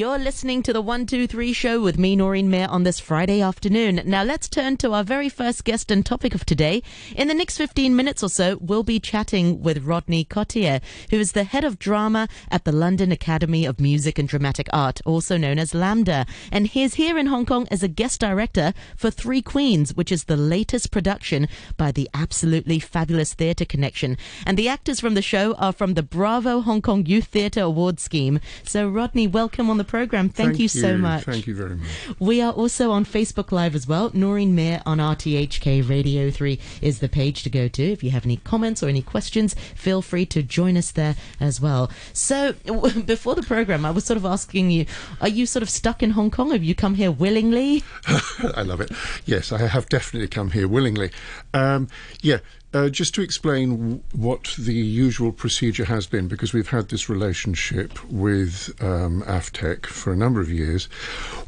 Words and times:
You're 0.00 0.18
listening 0.18 0.62
to 0.62 0.72
the 0.72 0.80
123 0.80 1.52
show 1.52 1.82
with 1.82 1.98
me, 1.98 2.16
Noreen 2.16 2.48
Mayer, 2.48 2.68
on 2.70 2.84
this 2.84 2.98
Friday 2.98 3.42
afternoon. 3.42 4.00
Now, 4.06 4.22
let's 4.22 4.48
turn 4.48 4.78
to 4.78 4.94
our 4.94 5.04
very 5.04 5.28
first 5.28 5.62
guest 5.62 5.90
and 5.90 6.06
topic 6.06 6.34
of 6.34 6.46
today. 6.46 6.82
In 7.14 7.28
the 7.28 7.34
next 7.34 7.58
15 7.58 7.94
minutes 7.94 8.22
or 8.22 8.30
so, 8.30 8.56
we'll 8.62 8.82
be 8.82 8.98
chatting 8.98 9.62
with 9.62 9.84
Rodney 9.84 10.24
Cottier, 10.24 10.80
who 11.10 11.18
is 11.18 11.32
the 11.32 11.44
head 11.44 11.64
of 11.64 11.78
drama 11.78 12.28
at 12.50 12.64
the 12.64 12.72
London 12.72 13.12
Academy 13.12 13.66
of 13.66 13.78
Music 13.78 14.18
and 14.18 14.26
Dramatic 14.26 14.70
Art, 14.72 15.02
also 15.04 15.36
known 15.36 15.58
as 15.58 15.74
LAMDA. 15.74 16.26
And 16.50 16.66
he's 16.66 16.94
here 16.94 17.18
in 17.18 17.26
Hong 17.26 17.44
Kong 17.44 17.68
as 17.70 17.82
a 17.82 17.88
guest 17.88 18.20
director 18.20 18.72
for 18.96 19.10
Three 19.10 19.42
Queens, 19.42 19.94
which 19.94 20.10
is 20.10 20.24
the 20.24 20.36
latest 20.38 20.90
production 20.90 21.46
by 21.76 21.92
the 21.92 22.08
absolutely 22.14 22.78
fabulous 22.78 23.34
Theatre 23.34 23.66
Connection. 23.66 24.16
And 24.46 24.56
the 24.56 24.66
actors 24.68 24.98
from 24.98 25.12
the 25.12 25.20
show 25.20 25.52
are 25.56 25.74
from 25.74 25.92
the 25.92 26.02
Bravo 26.02 26.62
Hong 26.62 26.80
Kong 26.80 27.04
Youth 27.04 27.26
Theatre 27.26 27.60
Award 27.60 28.00
Scheme. 28.00 28.40
So, 28.64 28.88
Rodney, 28.88 29.26
welcome 29.26 29.68
on 29.68 29.76
the 29.76 29.89
program. 29.90 30.28
Thank, 30.28 30.58
you 30.60 30.68
so 30.68 30.96
much. 30.96 31.24
Thank 31.24 31.46
you 31.48 31.54
very 31.54 31.74
much. 31.74 31.88
We 32.20 32.40
are 32.40 32.52
also 32.52 32.92
on 32.92 33.04
Facebook 33.04 33.50
Live 33.50 33.74
as 33.74 33.88
well. 33.88 34.10
Noreen 34.14 34.54
Mayer 34.54 34.80
on 34.86 34.98
RTHK 34.98 35.86
Radio 35.88 36.30
3 36.30 36.58
is 36.80 37.00
the 37.00 37.08
page 37.08 37.42
to 37.42 37.50
go 37.50 37.66
to. 37.66 37.82
If 37.82 38.04
you 38.04 38.10
have 38.10 38.24
any 38.24 38.36
comments 38.36 38.82
or 38.82 38.88
any 38.88 39.02
questions, 39.02 39.54
feel 39.74 40.00
free 40.00 40.24
to 40.26 40.42
join 40.42 40.76
us 40.76 40.92
there 40.92 41.16
as 41.40 41.60
well. 41.60 41.90
So, 42.12 42.52
w- 42.64 43.02
before 43.14 43.34
the 43.34 43.42
program, 43.42 43.84
I 43.84 43.90
was 43.90 44.04
sort 44.04 44.16
of 44.16 44.24
asking 44.24 44.70
you, 44.70 44.86
are 45.20 45.28
you 45.28 45.44
sort 45.44 45.62
of 45.64 45.68
stuck 45.68 46.02
in 46.02 46.10
Hong 46.10 46.30
Kong? 46.30 46.52
Have 46.52 46.62
you 46.62 46.74
come 46.76 46.94
here 46.94 47.10
willingly? 47.10 47.82
I 48.54 48.62
love 48.62 48.80
it. 48.80 48.92
Yes, 49.26 49.50
I 49.50 49.58
have 49.66 49.88
definitely 49.88 50.28
come 50.28 50.52
here 50.52 50.68
willingly. 50.68 51.10
Um, 51.52 51.88
yeah, 52.22 52.38
uh, 52.72 52.88
just 52.88 53.14
to 53.14 53.22
explain 53.22 54.02
what 54.12 54.54
the 54.58 54.74
usual 54.74 55.32
procedure 55.32 55.86
has 55.86 56.06
been, 56.06 56.28
because 56.28 56.52
we've 56.52 56.68
had 56.68 56.88
this 56.88 57.08
relationship 57.08 58.02
with 58.10 58.74
um, 58.82 59.22
AFTEC 59.22 59.86
for 59.86 60.12
a 60.12 60.16
number 60.16 60.40
of 60.40 60.50
years, 60.50 60.84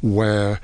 where 0.01 0.59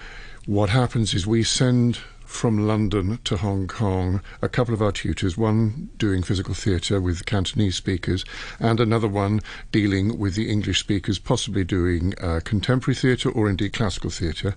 what 0.46 0.70
happens 0.70 1.14
is 1.14 1.26
we 1.26 1.44
send 1.44 2.00
from 2.30 2.68
London 2.68 3.20
to 3.26 3.36
Hong 3.38 3.68
Kong 3.68 4.22
a 4.40 4.48
couple 4.48 4.74
of 4.74 4.84
our 4.84 4.92
tutors, 4.92 5.36
one 5.36 5.90
doing 5.98 6.22
physical 6.22 6.54
theatre 6.54 7.02
with 7.02 7.26
Cantonese 7.26 7.76
speakers, 7.76 8.24
and 8.60 8.80
another 8.80 9.08
one 9.08 9.42
dealing 9.72 10.18
with 10.18 10.36
the 10.36 10.50
English 10.50 10.80
speakers, 10.80 11.18
possibly 11.18 11.64
doing 11.64 12.14
uh, 12.22 12.40
contemporary 12.46 12.96
theatre 12.96 13.32
or 13.32 13.50
indeed 13.50 13.74
classical 13.74 14.12
theatre. 14.12 14.56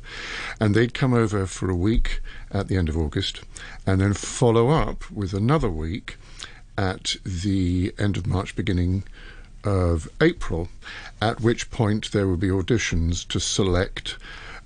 And 0.60 0.74
they'd 0.74 0.94
come 0.94 1.14
over 1.14 1.46
for 1.46 1.70
a 1.70 1.74
week 1.74 2.20
at 2.52 2.68
the 2.68 2.76
end 2.76 2.90
of 2.90 2.96
August 2.96 3.42
and 3.86 4.00
then 4.02 4.12
follow 4.12 4.68
up 4.68 5.10
with 5.10 5.32
another 5.32 5.70
week 5.70 6.18
at 6.76 7.16
the 7.24 7.94
end 7.98 8.18
of 8.18 8.26
March, 8.26 8.54
beginning 8.54 9.02
of 9.64 10.08
April, 10.20 10.68
at 11.22 11.40
which 11.40 11.70
point 11.70 12.12
there 12.12 12.28
would 12.28 12.40
be 12.40 12.48
auditions 12.48 13.26
to 13.28 13.40
select 13.40 14.18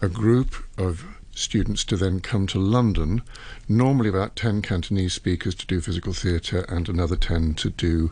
a 0.02 0.08
group 0.08 0.56
of 0.76 1.15
students 1.36 1.84
to 1.84 1.96
then 1.96 2.20
come 2.20 2.46
to 2.48 2.58
London, 2.58 3.22
normally 3.68 4.08
about 4.08 4.36
10 4.36 4.62
Cantonese 4.62 5.12
speakers 5.12 5.54
to 5.54 5.66
do 5.66 5.80
physical 5.80 6.12
theatre 6.12 6.64
and 6.68 6.88
another 6.88 7.16
10 7.16 7.54
to 7.54 7.70
do 7.70 8.10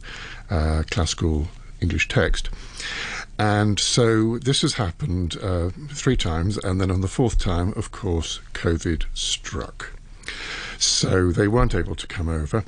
uh, 0.50 0.83
classical 0.91 1.48
English 1.80 2.08
text. 2.08 2.50
And 3.39 3.80
so 3.80 4.39
this 4.39 4.62
has 4.62 4.75
happened 4.75 5.36
uh, 5.42 5.70
three 5.91 6.17
times, 6.17 6.56
and 6.58 6.80
then 6.80 6.91
on 6.91 7.00
the 7.00 7.08
fourth 7.08 7.39
time, 7.39 7.72
of 7.77 7.91
course, 7.91 8.41
COVID 8.52 9.05
struck. 9.14 9.92
So 10.78 11.33
they 11.33 11.48
weren't 11.48 11.75
able 11.75 11.97
to 11.97 12.06
come 12.06 12.28
over. 12.28 12.64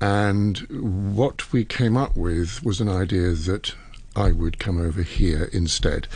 And 0.00 0.58
what 1.14 1.52
we 1.52 1.64
came 1.64 1.96
up 1.96 2.16
with 2.16 2.62
was 2.64 2.80
an 2.80 2.88
idea 2.88 3.32
that 3.32 3.74
I 4.14 4.30
would 4.32 4.58
come 4.58 4.80
over 4.80 5.02
here 5.02 5.44
instead. 5.52 6.06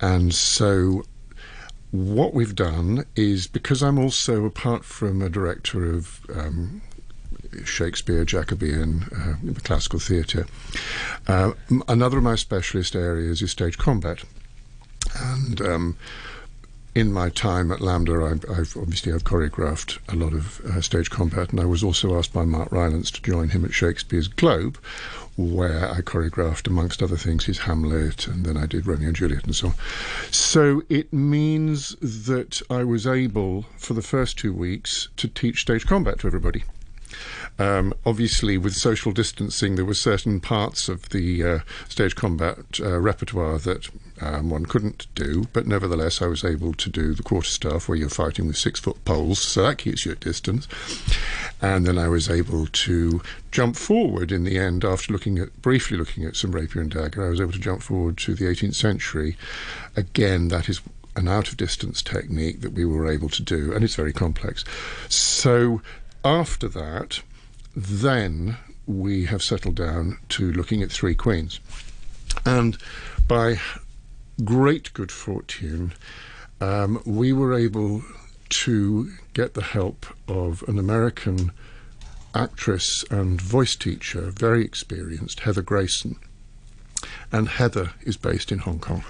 And 0.00 0.34
so 0.34 1.04
what 1.92 2.32
we've 2.32 2.54
done 2.54 3.04
is 3.14 3.46
because 3.46 3.82
I'm 3.82 3.98
also, 3.98 4.46
apart 4.46 4.84
from 4.84 5.20
a 5.20 5.28
director 5.28 5.94
of 5.94 6.20
um, 6.34 6.80
Shakespeare, 7.64 8.24
Jacobean, 8.24 9.04
uh, 9.14 9.60
classical 9.60 9.98
theatre, 9.98 10.46
uh, 11.28 11.52
another 11.86 12.16
of 12.16 12.24
my 12.24 12.34
specialist 12.34 12.96
areas 12.96 13.42
is 13.42 13.50
stage 13.50 13.76
combat. 13.76 14.24
And 15.20 15.60
um, 15.60 15.96
in 16.94 17.12
my 17.12 17.30
time 17.30 17.72
at 17.72 17.80
LAMDA, 17.80 18.30
I've, 18.30 18.50
I've 18.50 18.76
obviously 18.76 19.12
I've 19.12 19.24
choreographed 19.24 19.98
a 20.12 20.16
lot 20.16 20.34
of 20.34 20.60
uh, 20.60 20.80
stage 20.80 21.10
combat, 21.10 21.50
and 21.50 21.60
I 21.60 21.64
was 21.64 21.82
also 21.82 22.18
asked 22.18 22.32
by 22.32 22.44
Mark 22.44 22.70
Rylance 22.70 23.10
to 23.12 23.22
join 23.22 23.50
him 23.50 23.64
at 23.64 23.72
Shakespeare's 23.72 24.28
Globe, 24.28 24.78
where 25.36 25.90
I 25.90 26.02
choreographed, 26.02 26.66
amongst 26.66 27.02
other 27.02 27.16
things, 27.16 27.46
his 27.46 27.60
Hamlet, 27.60 28.26
and 28.26 28.44
then 28.44 28.58
I 28.58 28.66
did 28.66 28.86
Romeo 28.86 29.08
and 29.08 29.16
Juliet 29.16 29.44
and 29.44 29.56
so 29.56 29.68
on. 29.68 29.74
So 30.30 30.82
it 30.90 31.12
means 31.12 31.96
that 32.00 32.60
I 32.68 32.84
was 32.84 33.06
able, 33.06 33.62
for 33.78 33.94
the 33.94 34.02
first 34.02 34.38
two 34.38 34.52
weeks, 34.52 35.08
to 35.16 35.28
teach 35.28 35.62
stage 35.62 35.86
combat 35.86 36.18
to 36.20 36.26
everybody. 36.26 36.64
Um, 37.58 37.94
obviously, 38.04 38.58
with 38.58 38.74
social 38.74 39.12
distancing, 39.12 39.76
there 39.76 39.84
were 39.84 39.94
certain 39.94 40.40
parts 40.40 40.88
of 40.88 41.08
the 41.10 41.44
uh, 41.44 41.58
stage 41.88 42.14
combat 42.14 42.58
uh, 42.80 42.98
repertoire 42.98 43.58
that 43.58 43.88
um, 44.20 44.50
one 44.50 44.66
couldn't 44.66 45.06
do, 45.14 45.46
but 45.52 45.66
nevertheless, 45.66 46.22
I 46.22 46.26
was 46.26 46.44
able 46.44 46.74
to 46.74 46.88
do 46.88 47.14
the 47.14 47.22
quarterstaff 47.22 47.88
where 47.88 47.98
you're 47.98 48.08
fighting 48.08 48.46
with 48.46 48.56
six 48.56 48.78
foot 48.78 49.04
poles, 49.04 49.40
so 49.40 49.62
that 49.62 49.78
keeps 49.78 50.06
you 50.06 50.12
at 50.12 50.20
distance. 50.20 50.68
And 51.60 51.86
then 51.86 51.98
I 51.98 52.08
was 52.08 52.30
able 52.30 52.66
to 52.66 53.22
jump 53.50 53.76
forward 53.76 54.32
in 54.32 54.44
the 54.44 54.58
end 54.58 54.84
after 54.84 55.12
looking 55.12 55.38
at 55.38 55.60
briefly 55.60 55.96
looking 55.96 56.24
at 56.24 56.36
some 56.36 56.52
rapier 56.52 56.82
and 56.82 56.90
dagger. 56.90 57.26
I 57.26 57.30
was 57.30 57.40
able 57.40 57.52
to 57.52 57.58
jump 57.58 57.82
forward 57.82 58.16
to 58.18 58.34
the 58.34 58.44
18th 58.44 58.74
century. 58.74 59.36
Again, 59.96 60.48
that 60.48 60.68
is 60.68 60.80
an 61.16 61.28
out 61.28 61.48
of 61.48 61.56
distance 61.56 62.02
technique 62.02 62.60
that 62.62 62.72
we 62.72 62.84
were 62.84 63.10
able 63.10 63.28
to 63.28 63.42
do, 63.42 63.72
and 63.72 63.84
it's 63.84 63.94
very 63.94 64.12
complex. 64.12 64.64
So 65.08 65.82
after 66.24 66.68
that, 66.68 67.22
then 67.74 68.56
we 68.86 69.26
have 69.26 69.42
settled 69.42 69.76
down 69.76 70.18
to 70.30 70.52
looking 70.52 70.82
at 70.82 70.90
Three 70.90 71.14
Queens. 71.14 71.60
And 72.44 72.76
by 73.28 73.60
great 74.44 74.92
good 74.92 75.12
fortune, 75.12 75.92
um, 76.60 77.02
we 77.04 77.32
were 77.32 77.54
able 77.54 78.02
to 78.48 79.12
get 79.34 79.54
the 79.54 79.62
help 79.62 80.06
of 80.28 80.62
an 80.68 80.78
American 80.78 81.52
actress 82.34 83.04
and 83.10 83.40
voice 83.40 83.76
teacher, 83.76 84.30
very 84.30 84.64
experienced, 84.64 85.40
Heather 85.40 85.62
Grayson. 85.62 86.16
And 87.30 87.48
Heather 87.48 87.92
is 88.02 88.16
based 88.16 88.52
in 88.52 88.58
Hong 88.58 88.78
Kong. 88.78 89.04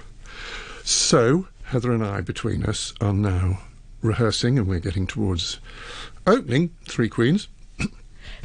So, 0.83 1.47
Heather 1.65 1.91
and 1.91 2.03
I, 2.03 2.21
between 2.21 2.63
us, 2.63 2.93
are 2.99 3.13
now 3.13 3.59
rehearsing 4.01 4.57
and 4.57 4.67
we're 4.67 4.79
getting 4.79 5.07
towards 5.07 5.59
opening 6.25 6.71
Three 6.85 7.09
Queens. 7.09 7.47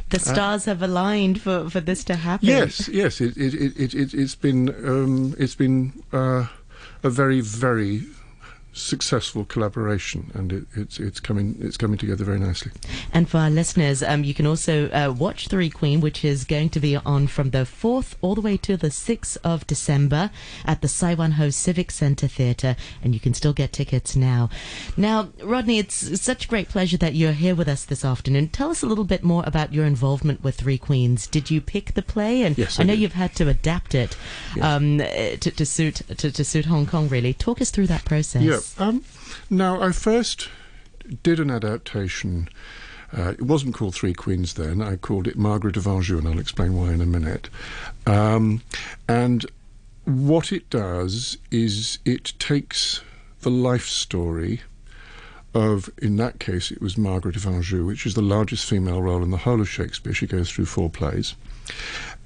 The 0.09 0.19
stars 0.19 0.65
have 0.65 0.81
aligned 0.81 1.39
for, 1.39 1.69
for 1.69 1.79
this 1.79 2.03
to 2.05 2.15
happen. 2.15 2.47
Yes, 2.47 2.89
yes, 2.89 3.21
it, 3.21 3.37
it, 3.37 3.53
it, 3.53 3.79
it, 3.79 3.93
it, 3.93 4.13
it's 4.15 4.33
been 4.33 4.69
um, 4.83 5.35
it's 5.37 5.53
been 5.53 5.93
uh, 6.11 6.47
a 7.03 7.09
very 7.11 7.41
very 7.41 8.03
successful 8.73 9.45
collaboration, 9.45 10.31
and 10.33 10.51
it, 10.53 10.63
it's 10.75 10.99
it's 10.99 11.19
coming 11.19 11.57
it's 11.59 11.77
coming 11.77 11.97
together 11.97 12.23
very 12.23 12.39
nicely. 12.39 12.71
And 13.11 13.27
for 13.29 13.37
our 13.39 13.49
listeners, 13.49 14.01
um, 14.03 14.23
you 14.23 14.33
can 14.33 14.45
also 14.45 14.89
uh, 14.89 15.13
watch 15.17 15.47
Three 15.47 15.69
Queen, 15.69 16.01
which 16.01 16.23
is 16.23 16.45
going 16.45 16.69
to 16.69 16.79
be 16.79 16.95
on 16.95 17.27
from 17.27 17.49
the 17.49 17.59
4th 17.59 18.15
all 18.21 18.35
the 18.35 18.41
way 18.41 18.57
to 18.57 18.77
the 18.77 18.87
6th 18.89 19.37
of 19.43 19.65
December 19.67 20.31
at 20.65 20.81
the 20.81 20.87
Sai 20.87 21.13
Wan 21.15 21.31
Ho 21.33 21.49
Civic 21.49 21.91
Centre 21.91 22.27
Theatre, 22.27 22.75
and 23.03 23.13
you 23.13 23.19
can 23.19 23.33
still 23.33 23.53
get 23.53 23.73
tickets 23.73 24.15
now. 24.15 24.49
Now, 24.95 25.29
Rodney, 25.43 25.79
it's 25.79 26.21
such 26.21 26.45
a 26.45 26.47
great 26.47 26.69
pleasure 26.69 26.97
that 26.97 27.15
you're 27.15 27.31
here 27.33 27.55
with 27.55 27.67
us 27.67 27.85
this 27.85 28.05
afternoon. 28.05 28.49
Tell 28.49 28.69
us 28.69 28.83
a 28.83 28.87
little 28.87 29.03
bit 29.05 29.23
more 29.23 29.43
about 29.45 29.73
your 29.73 29.85
involvement 29.85 30.43
with 30.43 30.55
Three 30.55 30.77
Queens. 30.77 31.27
Did 31.27 31.49
you 31.51 31.59
pick 31.61 31.93
the 31.95 32.01
play? 32.01 32.43
And 32.43 32.57
Yes, 32.57 32.79
I 32.79 32.83
I 32.83 32.85
know 32.85 32.93
did. 32.93 33.01
you've 33.01 33.13
had 33.13 33.35
to 33.35 33.47
adapt 33.47 33.95
it 33.95 34.15
Yes. 34.55 34.63
um, 34.65 34.97
to, 34.99 35.37
to 35.37 35.65
suit 35.65 36.01
to, 36.17 36.31
to 36.31 36.43
suit 36.43 36.65
Hong 36.65 36.85
Kong. 36.85 37.09
Really, 37.09 37.33
talk 37.33 37.61
us 37.61 37.71
through 37.71 37.87
that 37.87 38.05
process. 38.05 38.41
Yeah. 38.43 38.58
Um, 38.77 39.03
now, 39.49 39.81
I 39.81 39.91
first 39.91 40.49
did 41.23 41.39
an 41.39 41.49
adaptation. 41.49 42.49
Uh, 43.15 43.31
it 43.31 43.41
wasn't 43.41 43.73
called 43.75 43.95
Three 43.95 44.13
Queens 44.13 44.53
then. 44.53 44.81
I 44.81 44.95
called 44.95 45.27
it 45.27 45.37
Margaret 45.37 45.77
of 45.77 45.87
Anjou, 45.87 46.17
and 46.17 46.27
I'll 46.27 46.39
explain 46.39 46.75
why 46.75 46.93
in 46.93 47.01
a 47.01 47.05
minute. 47.05 47.49
Um, 48.05 48.61
and 49.07 49.45
what 50.05 50.51
it 50.51 50.69
does 50.69 51.37
is 51.51 51.99
it 52.05 52.33
takes 52.39 53.01
the 53.41 53.49
life 53.49 53.87
story 53.87 54.61
of, 55.53 55.89
in 55.99 56.17
that 56.17 56.39
case, 56.39 56.71
it 56.71 56.81
was 56.81 56.97
Margaret 56.97 57.35
of 57.35 57.47
Anjou, 57.47 57.85
which 57.85 58.05
is 58.05 58.13
the 58.13 58.21
largest 58.21 58.69
female 58.69 59.01
role 59.01 59.23
in 59.23 59.31
the 59.31 59.37
whole 59.37 59.61
of 59.61 59.69
Shakespeare. 59.69 60.13
She 60.13 60.27
goes 60.27 60.49
through 60.49 60.65
four 60.65 60.89
plays. 60.89 61.35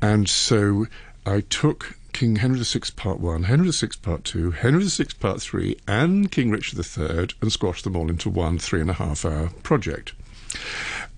And 0.02 0.28
so 0.28 0.88
I 1.26 1.42
took 1.42 1.98
King 2.14 2.38
Henry 2.38 2.60
VI 2.64 2.82
Part 2.96 3.20
1, 3.20 3.44
Henry 3.44 3.72
VI 3.72 3.88
Part 4.02 4.24
2, 4.24 4.52
Henry 4.52 4.84
VI 4.86 5.06
Part 5.20 5.42
3, 5.42 5.78
and 5.88 6.32
King 6.32 6.52
Richard 6.52 6.80
III 6.80 7.30
and 7.42 7.52
squashed 7.52 7.84
them 7.84 7.96
all 7.96 8.10
into 8.10 8.30
one 8.30 8.60
three 8.60 8.82
and 8.82 8.90
a 8.90 8.94
half 8.94 9.26
hour 9.26 9.50
project. 9.64 10.14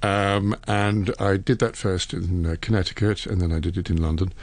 Um, 0.01 0.55
and 0.67 1.13
I 1.19 1.37
did 1.37 1.59
that 1.59 1.75
first 1.75 2.13
in 2.13 2.45
uh, 2.45 2.55
Connecticut, 2.61 3.25
and 3.25 3.41
then 3.41 3.51
I 3.51 3.59
did 3.59 3.77
it 3.77 3.89
in 3.89 4.01
London. 4.01 4.33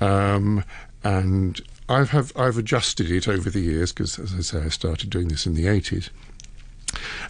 Um, 0.00 0.64
and 1.02 1.60
I've 1.88 2.10
have 2.10 2.32
I've 2.36 2.58
adjusted 2.58 3.10
it 3.10 3.28
over 3.28 3.48
the 3.48 3.60
years 3.60 3.92
because, 3.92 4.18
as 4.18 4.34
I 4.34 4.40
say, 4.40 4.64
I 4.66 4.68
started 4.68 5.10
doing 5.10 5.28
this 5.28 5.46
in 5.46 5.54
the 5.54 5.68
eighties. 5.68 6.10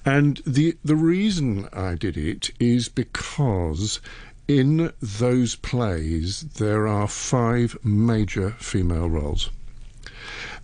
And 0.05 0.41
the 0.47 0.77
the 0.85 0.97
reason 0.97 1.69
I 1.73 1.95
did 1.95 2.17
it 2.17 2.51
is 2.59 2.89
because 2.89 4.01
in 4.49 4.93
those 5.01 5.57
plays 5.57 6.43
there 6.43 6.87
are 6.87 7.09
five 7.09 7.77
major 7.85 8.53
female 8.53 9.09
roles. 9.09 9.51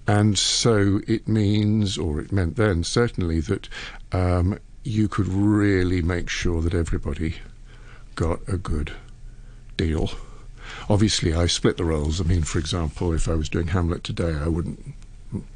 And 0.06 0.36
so 0.36 1.00
it 1.06 1.28
means, 1.28 1.96
or 1.96 2.20
it 2.20 2.32
meant 2.32 2.56
then 2.56 2.82
certainly, 2.82 3.40
that 3.40 3.68
um, 4.10 4.58
you 4.82 5.08
could 5.08 5.28
really 5.28 6.02
make 6.02 6.28
sure 6.28 6.60
that 6.62 6.74
everybody 6.74 7.36
got 8.14 8.40
a 8.48 8.56
good 8.56 8.92
deal. 9.76 10.10
Obviously, 10.88 11.32
I 11.34 11.46
split 11.46 11.76
the 11.76 11.84
roles. 11.84 12.20
I 12.20 12.24
mean, 12.24 12.42
for 12.42 12.58
example, 12.58 13.12
if 13.12 13.28
I 13.28 13.34
was 13.34 13.48
doing 13.48 13.68
Hamlet 13.68 14.02
today, 14.02 14.34
I 14.34 14.48
wouldn't 14.48 14.94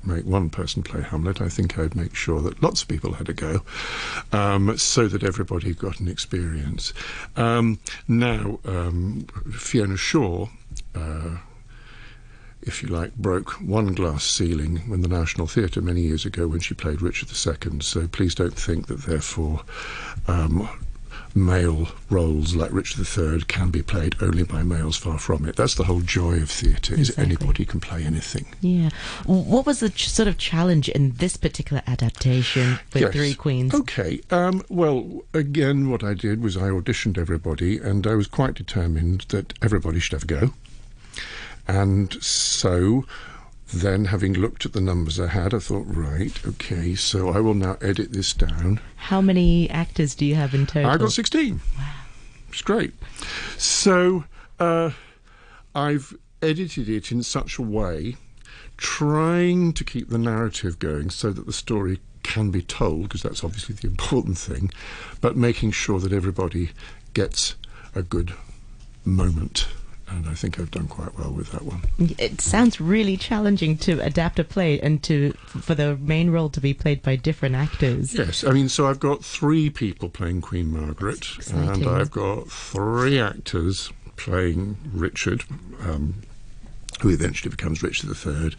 make 0.04 0.24
one 0.24 0.50
person 0.50 0.82
play 0.82 1.02
Hamlet. 1.02 1.40
I 1.40 1.48
think 1.48 1.78
I'd 1.78 1.94
make 1.94 2.14
sure 2.14 2.40
that 2.40 2.62
lots 2.62 2.82
of 2.82 2.88
people 2.88 3.14
had 3.14 3.28
a 3.28 3.32
go, 3.32 3.62
um, 4.32 4.76
so 4.78 5.08
that 5.08 5.22
everybody 5.22 5.74
got 5.74 6.00
an 6.00 6.08
experience. 6.08 6.92
Um, 7.36 7.78
now, 8.08 8.58
um, 8.64 9.26
Fiona 9.52 9.96
Shaw. 9.96 10.48
Uh, 10.94 11.38
if 12.62 12.82
you 12.82 12.88
like, 12.88 13.14
broke 13.14 13.52
one 13.60 13.94
glass 13.94 14.24
ceiling 14.24 14.82
in 14.88 15.00
the 15.00 15.08
National 15.08 15.46
Theatre 15.46 15.80
many 15.80 16.00
years 16.00 16.26
ago 16.26 16.48
when 16.48 16.58
she 16.58 16.74
played 16.74 17.00
Richard 17.00 17.28
II. 17.28 17.80
So 17.80 18.08
please 18.08 18.34
don't 18.34 18.58
think 18.58 18.88
that, 18.88 19.02
therefore, 19.02 19.62
um, 20.26 20.68
male 21.36 21.88
roles 22.08 22.56
like 22.56 22.72
Richard 22.72 23.06
III 23.06 23.42
can 23.42 23.70
be 23.70 23.82
played 23.82 24.16
only 24.20 24.42
by 24.42 24.62
males. 24.62 24.96
Far 24.96 25.18
from 25.18 25.46
it. 25.46 25.54
That's 25.56 25.74
the 25.74 25.84
whole 25.84 26.00
joy 26.00 26.36
of 26.36 26.50
theatre: 26.50 26.94
exactly. 26.94 27.00
is 27.02 27.18
anybody 27.18 27.64
can 27.64 27.80
play 27.80 28.02
anything. 28.04 28.46
Yeah. 28.60 28.90
What 29.26 29.66
was 29.66 29.80
the 29.80 29.90
ch- 29.90 30.08
sort 30.08 30.26
of 30.28 30.38
challenge 30.38 30.88
in 30.88 31.12
this 31.12 31.36
particular 31.36 31.82
adaptation 31.86 32.78
with 32.92 33.02
yes. 33.02 33.12
Three 33.12 33.34
Queens? 33.34 33.74
Okay. 33.74 34.20
Um, 34.30 34.64
well, 34.68 35.22
again, 35.34 35.90
what 35.90 36.02
I 36.02 36.14
did 36.14 36.42
was 36.42 36.56
I 36.56 36.70
auditioned 36.70 37.18
everybody, 37.18 37.78
and 37.78 38.06
I 38.06 38.14
was 38.14 38.26
quite 38.26 38.54
determined 38.54 39.26
that 39.28 39.52
everybody 39.62 40.00
should 40.00 40.14
have 40.14 40.24
a 40.24 40.26
go. 40.26 40.54
And 41.68 42.12
so 42.22 43.04
then, 43.72 44.06
having 44.06 44.32
looked 44.32 44.64
at 44.64 44.72
the 44.72 44.80
numbers 44.80 45.18
I 45.18 45.26
had, 45.26 45.52
I 45.52 45.58
thought, 45.58 45.86
right, 45.88 46.32
okay, 46.46 46.94
so 46.94 47.30
I 47.30 47.40
will 47.40 47.54
now 47.54 47.76
edit 47.80 48.12
this 48.12 48.32
down. 48.32 48.80
How 48.94 49.20
many 49.20 49.68
actors 49.70 50.14
do 50.14 50.24
you 50.24 50.36
have 50.36 50.54
in 50.54 50.66
total? 50.66 50.90
I 50.90 50.96
got 50.96 51.10
16. 51.10 51.60
Wow. 51.76 51.84
It's 52.50 52.62
great. 52.62 52.94
So 53.58 54.24
uh, 54.60 54.90
I've 55.74 56.14
edited 56.40 56.88
it 56.88 57.10
in 57.10 57.24
such 57.24 57.58
a 57.58 57.62
way, 57.62 58.16
trying 58.76 59.72
to 59.72 59.84
keep 59.84 60.10
the 60.10 60.18
narrative 60.18 60.78
going 60.78 61.10
so 61.10 61.32
that 61.32 61.46
the 61.46 61.52
story 61.52 61.98
can 62.22 62.50
be 62.50 62.62
told, 62.62 63.04
because 63.04 63.22
that's 63.22 63.42
obviously 63.42 63.74
the 63.74 63.86
important 63.88 64.38
thing, 64.38 64.70
but 65.20 65.36
making 65.36 65.72
sure 65.72 65.98
that 65.98 66.12
everybody 66.12 66.70
gets 67.14 67.56
a 67.96 68.02
good 68.02 68.32
moment 69.04 69.66
and 70.08 70.28
I 70.28 70.34
think 70.34 70.58
I've 70.58 70.70
done 70.70 70.88
quite 70.88 71.18
well 71.18 71.32
with 71.32 71.52
that 71.52 71.62
one. 71.62 71.82
It 72.18 72.40
sounds 72.40 72.80
really 72.80 73.16
challenging 73.16 73.76
to 73.78 74.00
adapt 74.00 74.38
a 74.38 74.44
play 74.44 74.80
and 74.80 75.02
to 75.04 75.32
for 75.46 75.74
the 75.74 75.96
main 75.96 76.30
role 76.30 76.48
to 76.50 76.60
be 76.60 76.74
played 76.74 77.02
by 77.02 77.16
different 77.16 77.54
actors. 77.54 78.14
Yes, 78.14 78.44
I 78.44 78.52
mean, 78.52 78.68
so 78.68 78.86
I've 78.86 79.00
got 79.00 79.24
three 79.24 79.70
people 79.70 80.08
playing 80.08 80.42
Queen 80.42 80.72
Margaret, 80.72 81.26
and 81.52 81.86
I've 81.86 82.10
got 82.10 82.48
three 82.48 83.18
actors 83.20 83.92
playing 84.16 84.76
Richard. 84.92 85.44
Um, 85.82 86.22
who 87.00 87.10
eventually 87.10 87.50
becomes 87.50 87.82
Richard 87.82 88.10
III. 88.10 88.56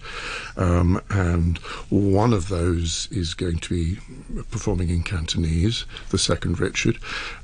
Um, 0.56 1.02
and 1.10 1.58
one 1.90 2.34
of 2.34 2.50
those 2.50 3.08
is 3.12 3.34
going 3.34 3.60
to 3.60 3.70
be 3.70 4.00
performing 4.52 4.90
in 4.90 5.04
Cantonese, 5.04 5.86
the 6.10 6.18
second 6.18 6.60
Richard. 6.60 6.98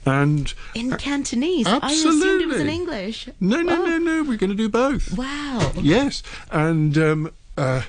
And 0.06 0.54
in 0.76 0.96
Cantonese? 0.98 1.68
Absolutely. 1.68 1.90
I 1.90 1.92
assumed 1.92 2.42
it 2.42 2.48
was 2.48 2.62
in 2.62 2.70
English. 2.70 3.30
No, 3.40 3.62
no, 3.62 3.82
oh. 3.82 3.86
no, 3.86 3.98
no. 3.98 4.24
We're 4.24 4.38
going 4.38 4.52
to 4.52 4.56
do 4.56 4.70
both. 4.70 5.18
Wow. 5.18 5.72
Yes. 5.82 6.24
And. 6.52 6.98
Um, 6.98 7.32
uh, 7.58 7.84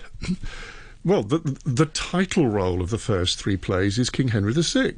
well, 1.04 1.22
the, 1.22 1.58
the 1.64 1.86
title 1.86 2.48
role 2.48 2.80
of 2.80 2.90
the 2.90 2.98
first 2.98 3.38
three 3.38 3.58
plays 3.58 3.98
is 3.98 4.08
King 4.08 4.28
Henry 4.28 4.54
VI 4.54 4.94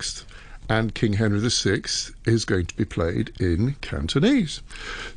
and 0.68 0.94
King 0.94 1.14
Henry 1.14 1.38
VI 1.40 1.82
is 2.24 2.44
going 2.44 2.66
to 2.66 2.76
be 2.76 2.84
played 2.84 3.32
in 3.40 3.74
Cantonese. 3.80 4.62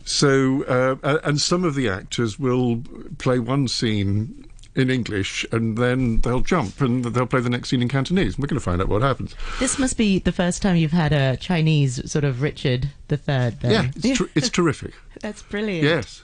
So, 0.05 0.63
uh, 0.63 1.19
and 1.23 1.39
some 1.41 1.63
of 1.63 1.75
the 1.75 1.89
actors 1.89 2.39
will 2.39 2.83
play 3.17 3.39
one 3.39 3.67
scene 3.67 4.45
in 4.75 4.89
English 4.89 5.45
and 5.51 5.77
then 5.77 6.21
they'll 6.21 6.41
jump 6.41 6.79
and 6.79 7.03
they'll 7.03 7.25
play 7.25 7.41
the 7.41 7.49
next 7.49 7.69
scene 7.69 7.81
in 7.81 7.87
Cantonese. 7.89 8.37
We're 8.37 8.47
going 8.47 8.59
to 8.59 8.63
find 8.63 8.81
out 8.81 8.87
what 8.87 9.01
happens. 9.01 9.35
This 9.59 9.77
must 9.79 9.97
be 9.97 10.19
the 10.19 10.31
first 10.31 10.61
time 10.61 10.75
you've 10.75 10.91
had 10.91 11.11
a 11.11 11.37
Chinese 11.37 12.09
sort 12.09 12.23
of 12.23 12.41
Richard 12.41 12.89
III. 13.11 13.17
Then. 13.17 13.55
Yeah, 13.63 13.91
it's, 13.95 14.17
ter- 14.19 14.29
it's 14.35 14.49
terrific. 14.59 14.93
That's 15.21 15.41
brilliant. 15.41 15.83
Yes. 15.83 16.23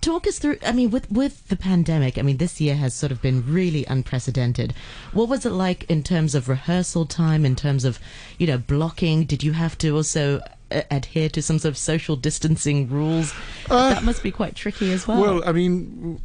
Talk 0.00 0.26
us 0.26 0.38
through. 0.38 0.58
I 0.66 0.72
mean, 0.72 0.90
with 0.90 1.10
with 1.10 1.48
the 1.48 1.56
pandemic, 1.56 2.18
I 2.18 2.22
mean, 2.22 2.36
this 2.36 2.60
year 2.60 2.76
has 2.76 2.94
sort 2.94 3.12
of 3.12 3.20
been 3.20 3.44
really 3.46 3.84
unprecedented. 3.86 4.74
What 5.12 5.28
was 5.28 5.44
it 5.46 5.50
like 5.50 5.84
in 5.90 6.02
terms 6.02 6.34
of 6.34 6.48
rehearsal 6.48 7.06
time, 7.06 7.44
in 7.44 7.56
terms 7.56 7.84
of, 7.84 7.98
you 8.38 8.46
know, 8.46 8.58
blocking? 8.58 9.24
Did 9.24 9.42
you 9.42 9.52
have 9.52 9.76
to 9.78 9.96
also 9.96 10.40
uh, 10.70 10.82
adhere 10.90 11.28
to 11.30 11.42
some 11.42 11.58
sort 11.58 11.70
of 11.70 11.78
social 11.78 12.16
distancing 12.16 12.88
rules? 12.88 13.32
Uh, 13.70 13.94
that 13.94 14.04
must 14.04 14.22
be 14.22 14.30
quite 14.30 14.54
tricky 14.54 14.92
as 14.92 15.06
well. 15.08 15.20
Well, 15.20 15.42
I 15.44 15.52
mean, 15.52 16.20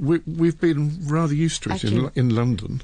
we, 0.00 0.20
we've 0.26 0.60
been 0.60 0.98
rather 1.04 1.34
used 1.34 1.62
to 1.64 1.72
it 1.72 1.84
in 1.84 2.10
in 2.14 2.34
London 2.34 2.82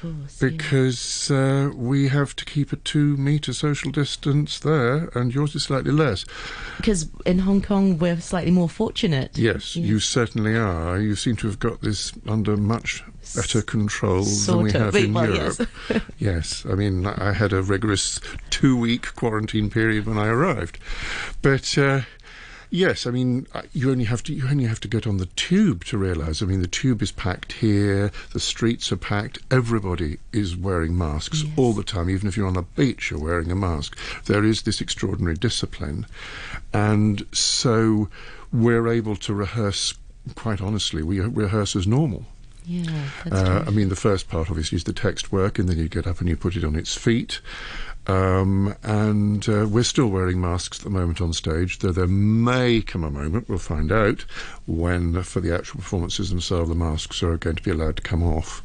course. 0.00 0.38
Because 0.38 1.30
yeah. 1.30 1.36
uh, 1.36 1.68
we 1.70 2.08
have 2.08 2.34
to 2.36 2.44
keep 2.44 2.72
a 2.72 2.76
two 2.76 3.16
metre 3.16 3.52
social 3.52 3.90
distance 3.90 4.58
there, 4.58 5.08
and 5.14 5.34
yours 5.34 5.54
is 5.54 5.64
slightly 5.64 5.92
less. 5.92 6.24
Because 6.76 7.08
in 7.24 7.40
Hong 7.40 7.62
Kong, 7.62 7.98
we're 7.98 8.20
slightly 8.20 8.50
more 8.50 8.68
fortunate. 8.68 9.36
Yes, 9.36 9.76
you 9.76 10.00
certainly 10.00 10.56
are. 10.56 10.98
You 10.98 11.16
seem 11.16 11.36
to 11.36 11.46
have 11.46 11.58
got 11.58 11.80
this 11.80 12.12
under 12.26 12.56
much 12.56 13.02
better 13.34 13.60
control 13.60 14.24
sort 14.24 14.56
than 14.56 14.64
we 14.64 14.72
have 14.72 14.96
in 14.96 15.12
well, 15.12 15.34
Europe. 15.34 15.68
Yes. 15.88 16.02
yes, 16.18 16.66
I 16.68 16.74
mean, 16.74 17.06
I 17.06 17.32
had 17.32 17.52
a 17.52 17.62
rigorous 17.62 18.20
two 18.50 18.76
week 18.76 19.14
quarantine 19.14 19.70
period 19.70 20.06
when 20.06 20.18
I 20.18 20.28
arrived. 20.28 20.78
But. 21.42 21.76
Uh, 21.76 22.02
Yes, 22.70 23.06
I 23.06 23.10
mean 23.10 23.46
uh, 23.54 23.62
you 23.72 23.90
only 23.90 24.04
have 24.04 24.22
to 24.24 24.34
you 24.34 24.48
only 24.48 24.64
have 24.64 24.80
to 24.80 24.88
get 24.88 25.06
on 25.06 25.18
the 25.18 25.26
tube 25.26 25.84
to 25.86 25.98
realise. 25.98 26.42
I 26.42 26.46
mean 26.46 26.60
the 26.60 26.66
tube 26.66 27.02
is 27.02 27.12
packed 27.12 27.52
here, 27.52 28.10
the 28.32 28.40
streets 28.40 28.90
are 28.92 28.96
packed. 28.96 29.38
Everybody 29.50 30.18
is 30.32 30.56
wearing 30.56 30.96
masks 30.96 31.42
yes. 31.42 31.52
all 31.56 31.72
the 31.72 31.84
time. 31.84 32.10
Even 32.10 32.28
if 32.28 32.36
you're 32.36 32.46
on 32.46 32.56
a 32.56 32.62
beach, 32.62 33.10
you're 33.10 33.20
wearing 33.20 33.50
a 33.50 33.56
mask. 33.56 33.96
There 34.26 34.44
is 34.44 34.62
this 34.62 34.80
extraordinary 34.80 35.36
discipline, 35.36 36.06
and 36.72 37.24
so 37.32 38.08
we're 38.52 38.88
able 38.88 39.16
to 39.16 39.34
rehearse. 39.34 39.94
Quite 40.34 40.60
honestly, 40.60 41.04
we 41.04 41.20
rehearse 41.20 41.76
as 41.76 41.86
normal. 41.86 42.26
Yeah, 42.68 43.10
uh, 43.30 43.62
I 43.64 43.70
mean, 43.70 43.90
the 43.90 43.96
first 43.96 44.28
part 44.28 44.50
obviously 44.50 44.74
is 44.74 44.84
the 44.84 44.92
text 44.92 45.30
work, 45.30 45.60
and 45.60 45.68
then 45.68 45.78
you 45.78 45.88
get 45.88 46.04
up 46.04 46.18
and 46.18 46.28
you 46.28 46.36
put 46.36 46.56
it 46.56 46.64
on 46.64 46.74
its 46.74 46.96
feet. 46.96 47.40
Um, 48.06 48.74
and 48.84 49.48
uh, 49.48 49.66
we're 49.68 49.82
still 49.82 50.06
wearing 50.06 50.40
masks 50.40 50.78
at 50.78 50.84
the 50.84 50.90
moment 50.90 51.20
on 51.20 51.32
stage, 51.32 51.78
though 51.80 51.92
there 51.92 52.06
may 52.06 52.80
come 52.80 53.02
a 53.02 53.10
moment, 53.10 53.48
we'll 53.48 53.58
find 53.58 53.90
out, 53.90 54.24
when 54.66 55.22
for 55.22 55.40
the 55.40 55.54
actual 55.54 55.78
performances 55.80 56.30
themselves 56.30 56.68
the 56.68 56.74
masks 56.74 57.22
are 57.22 57.36
going 57.36 57.56
to 57.56 57.62
be 57.62 57.70
allowed 57.70 57.96
to 57.96 58.02
come 58.02 58.22
off. 58.22 58.62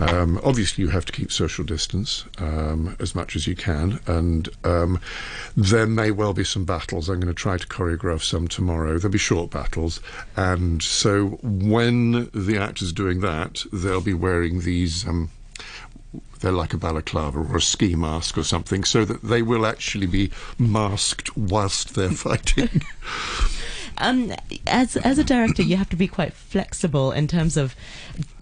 Um, 0.00 0.40
obviously, 0.42 0.82
you 0.82 0.90
have 0.90 1.04
to 1.06 1.12
keep 1.12 1.30
social 1.30 1.64
distance 1.64 2.24
um, 2.38 2.96
as 2.98 3.14
much 3.14 3.36
as 3.36 3.46
you 3.46 3.54
can, 3.54 4.00
and 4.06 4.48
um, 4.64 5.00
there 5.56 5.86
may 5.86 6.10
well 6.10 6.32
be 6.32 6.42
some 6.42 6.64
battles. 6.64 7.08
I'm 7.08 7.20
going 7.20 7.32
to 7.32 7.34
try 7.34 7.58
to 7.58 7.66
choreograph 7.66 8.22
some 8.22 8.48
tomorrow. 8.48 8.98
There'll 8.98 9.12
be 9.12 9.18
short 9.18 9.50
battles, 9.50 10.00
and 10.36 10.82
so 10.82 11.38
when 11.42 12.28
the 12.34 12.58
actor's 12.58 12.92
doing 12.92 13.20
that, 13.20 13.64
they'll 13.72 14.00
be 14.00 14.14
wearing 14.14 14.62
these 14.62 15.06
um, 15.06 15.30
they're 16.44 16.52
like 16.52 16.74
a 16.74 16.78
balaclava 16.78 17.40
or 17.40 17.56
a 17.56 17.60
ski 17.60 17.94
mask 17.94 18.36
or 18.36 18.44
something, 18.44 18.84
so 18.84 19.04
that 19.06 19.22
they 19.22 19.40
will 19.40 19.64
actually 19.64 20.06
be 20.06 20.30
masked 20.58 21.34
whilst 21.36 21.94
they're 21.94 22.10
fighting. 22.28 22.82
Um, 23.98 24.32
as 24.66 24.96
as 24.96 25.18
a 25.18 25.24
director, 25.24 25.62
you 25.62 25.76
have 25.76 25.88
to 25.90 25.96
be 25.96 26.08
quite 26.08 26.34
flexible 26.34 27.12
in 27.12 27.28
terms 27.28 27.56
of 27.56 27.74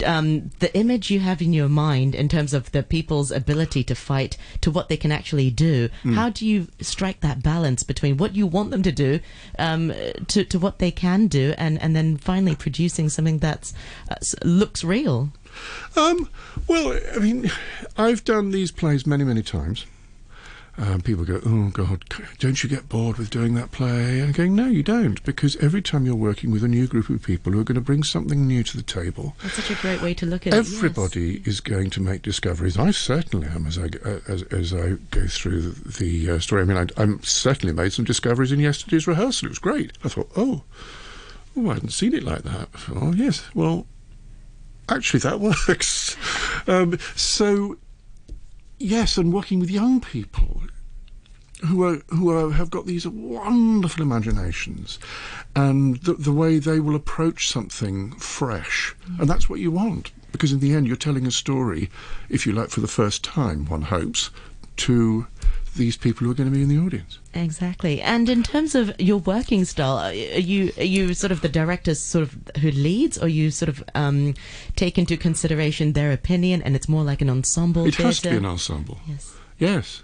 um, 0.05 0.51
the 0.61 0.75
image 0.77 1.11
you 1.11 1.21
have 1.21 1.43
in 1.43 1.53
your 1.53 1.69
mind, 1.69 2.15
in 2.15 2.29
terms 2.29 2.55
of 2.55 2.73
the 2.73 2.83
people's 2.83 3.31
ability 3.31 3.85
to 3.85 3.95
fight, 3.95 4.37
to 4.63 4.71
what 4.71 4.89
they 4.89 4.97
can 4.97 5.13
actually 5.13 5.51
do. 5.51 5.89
Mm. 6.05 6.15
How 6.15 6.31
do 6.31 6.47
you 6.47 6.69
strike 6.81 7.21
that 7.21 7.43
balance 7.43 7.83
between 7.83 8.17
what 8.17 8.35
you 8.35 8.47
want 8.47 8.71
them 8.71 8.83
to 8.83 8.93
do, 8.93 9.21
um, 9.59 9.93
to 10.29 10.45
to 10.45 10.59
what 10.59 10.79
they 10.79 10.91
can 10.91 11.27
do, 11.29 11.55
and 11.59 11.81
and 11.81 11.95
then 11.95 12.17
finally 12.17 12.57
producing 12.57 13.09
something 13.11 13.39
that 13.39 13.73
uh, 14.11 14.17
looks 14.43 14.83
real? 14.83 15.33
Um, 15.97 16.29
well, 16.69 16.99
I 17.15 17.19
mean, 17.19 17.51
I've 17.97 18.25
done 18.25 18.51
these 18.51 18.71
plays 18.71 19.07
many, 19.07 19.25
many 19.25 19.43
times. 19.43 19.85
um, 20.79 21.03
people 21.03 21.25
go, 21.27 21.39
oh 21.45 21.69
God, 21.69 22.03
don't 22.39 22.63
you 22.63 22.69
get 22.69 22.89
bored 22.89 23.19
with 23.19 23.29
doing 23.29 23.53
that 23.55 23.73
play? 23.73 24.21
And 24.21 24.29
I'm 24.29 24.33
going, 24.33 24.57
no, 24.57 24.69
you 24.69 24.83
don't, 24.83 25.23
because 25.23 25.55
every 25.57 25.83
time 25.83 26.07
you're 26.07 26.15
working 26.15 26.51
with 26.51 26.65
a 26.65 26.69
new 26.69 26.87
group 26.87 27.11
of 27.11 27.23
people 27.23 27.53
who 27.53 27.61
are 27.61 27.65
going 27.65 27.75
to 27.75 27.83
bring 27.83 28.03
something 28.03 28.47
new 28.47 28.63
to 28.63 28.77
the 28.79 28.83
table, 28.83 29.37
That's 29.43 29.57
such 29.57 29.71
a 29.71 29.75
great 29.83 30.01
way 30.01 30.15
to 30.15 30.25
look 30.25 30.47
at 30.47 30.55
it. 30.55 30.57
yes. 30.57 30.75
everybody 30.75 31.43
is 31.45 31.61
going 31.61 31.91
to 31.91 32.01
make 32.01 32.23
discoveries. 32.23 32.79
I 32.79 32.91
certainly 32.91 33.49
am 33.49 33.67
as 33.67 33.77
I 33.79 33.91
uh, 34.03 34.21
as, 34.29 34.45
as 34.45 34.73
I 34.73 34.93
go 35.11 35.27
through 35.27 35.61
the, 35.61 35.99
the 35.99 36.31
uh, 36.31 36.39
story. 36.39 36.63
I 36.63 36.65
mean, 36.65 36.79
I, 36.79 36.87
I'm 37.03 37.23
certainly 37.23 37.75
made 37.75 37.93
some 37.93 38.07
discoveries 38.07 38.51
in 38.51 38.59
yesterday's 38.61 39.07
rehearsal. 39.07 39.47
It 39.49 39.51
was 39.51 39.59
great. 39.59 39.93
I 40.03 40.09
thought, 40.09 40.31
oh, 40.39 40.63
oh, 41.55 41.69
I 41.71 41.75
hadn't 41.75 41.91
seen 41.91 42.15
it 42.15 42.23
like 42.23 42.45
that. 42.45 42.69
Oh, 42.91 43.13
yes. 43.13 43.45
Well, 43.55 43.87
actually, 44.89 45.21
that 45.21 45.41
works. 45.41 46.17
um, 46.67 46.99
so, 47.17 47.77
yes, 48.79 49.17
and 49.17 49.33
working 49.33 49.61
with 49.61 49.71
young 49.71 50.01
people 50.01 50.63
who 51.67 51.85
are 51.85 52.03
who 52.09 52.31
are, 52.31 52.53
have 52.53 52.71
got 52.71 52.87
these 52.87 53.07
wonderful 53.07 54.03
imaginations, 54.03 54.99
and 55.55 55.97
the, 55.99 56.15
the 56.15 56.33
way 56.33 56.59
they 56.59 56.81
will 56.81 56.97
approach 56.97 57.49
something 57.49 58.13
fresh, 58.19 58.95
and 59.21 59.29
that's 59.29 59.49
what 59.49 59.61
you 59.61 59.71
want 59.71 60.11
because 60.33 60.53
in 60.53 60.61
the 60.61 60.75
end 60.75 60.87
you're 60.87 60.97
telling 60.97 61.27
a 61.27 61.31
story, 61.31 61.91
if 62.29 62.47
you 62.47 62.53
like, 62.53 62.71
for 62.71 62.81
the 62.81 62.89
first 62.89 63.23
time. 63.23 63.67
One 63.67 63.83
hopes 63.83 64.31
to 64.79 65.27
these 65.77 65.97
people 65.97 66.25
who 66.25 66.31
are 66.31 66.35
going 66.35 66.51
to 66.51 66.55
be 66.55 66.63
in 66.63 66.69
the 66.69 66.79
audience. 66.79 67.19
Exactly. 67.35 68.01
And 68.03 68.29
in 68.29 68.43
terms 68.43 68.75
of 68.75 68.99
your 69.01 69.19
working 69.19 69.65
style, 69.65 69.99
are 69.99 70.13
you 70.13 70.73
are 70.77 70.85
you 70.85 71.15
sort 71.15 71.33
of 71.33 71.41
the 71.41 71.49
director 71.49 71.95
sort 71.95 72.23
of 72.23 72.51
who 72.61 72.71
leads, 72.71 73.19
or 73.19 73.29
you 73.29 73.51
sort 73.51 73.69
of 73.69 73.83
um, 73.95 74.35
take 74.77 74.99
into 74.99 75.17
consideration 75.17 75.93
their 75.93 76.13
opinion, 76.13 76.63
and 76.63 76.77
it's 76.77 76.89
more 76.89 77.03
like 77.03 77.23
an 77.23 77.31
ensemble? 77.31 77.87
It 77.87 77.97
has 77.97 78.21
to 78.21 78.31
be 78.31 78.37
an 78.37 78.47
ensemble. 78.47 78.99
Yes. 79.07 79.35
Yes. 79.59 80.03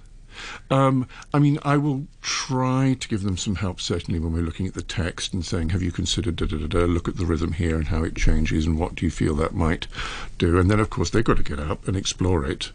Um, 0.70 1.08
I 1.34 1.38
mean, 1.40 1.58
I 1.62 1.76
will 1.76 2.06
try 2.22 2.96
to 3.00 3.08
give 3.08 3.22
them 3.22 3.36
some 3.36 3.56
help, 3.56 3.80
certainly, 3.80 4.20
when 4.20 4.32
we're 4.32 4.42
looking 4.42 4.68
at 4.68 4.74
the 4.74 4.82
text 4.82 5.34
and 5.34 5.44
saying, 5.44 5.70
have 5.70 5.82
you 5.82 5.90
considered 5.90 6.36
da 6.36 6.46
da 6.46 6.58
da 6.58 6.66
da, 6.66 6.84
look 6.84 7.08
at 7.08 7.16
the 7.16 7.26
rhythm 7.26 7.52
here 7.52 7.76
and 7.76 7.88
how 7.88 8.04
it 8.04 8.14
changes 8.14 8.66
and 8.66 8.78
what 8.78 8.94
do 8.94 9.04
you 9.04 9.10
feel 9.10 9.34
that 9.34 9.54
might 9.54 9.88
do? 10.38 10.58
And 10.58 10.70
then, 10.70 10.78
of 10.78 10.90
course, 10.90 11.10
they've 11.10 11.24
got 11.24 11.38
to 11.38 11.42
get 11.42 11.58
up 11.58 11.88
and 11.88 11.96
explore 11.96 12.44
it. 12.44 12.70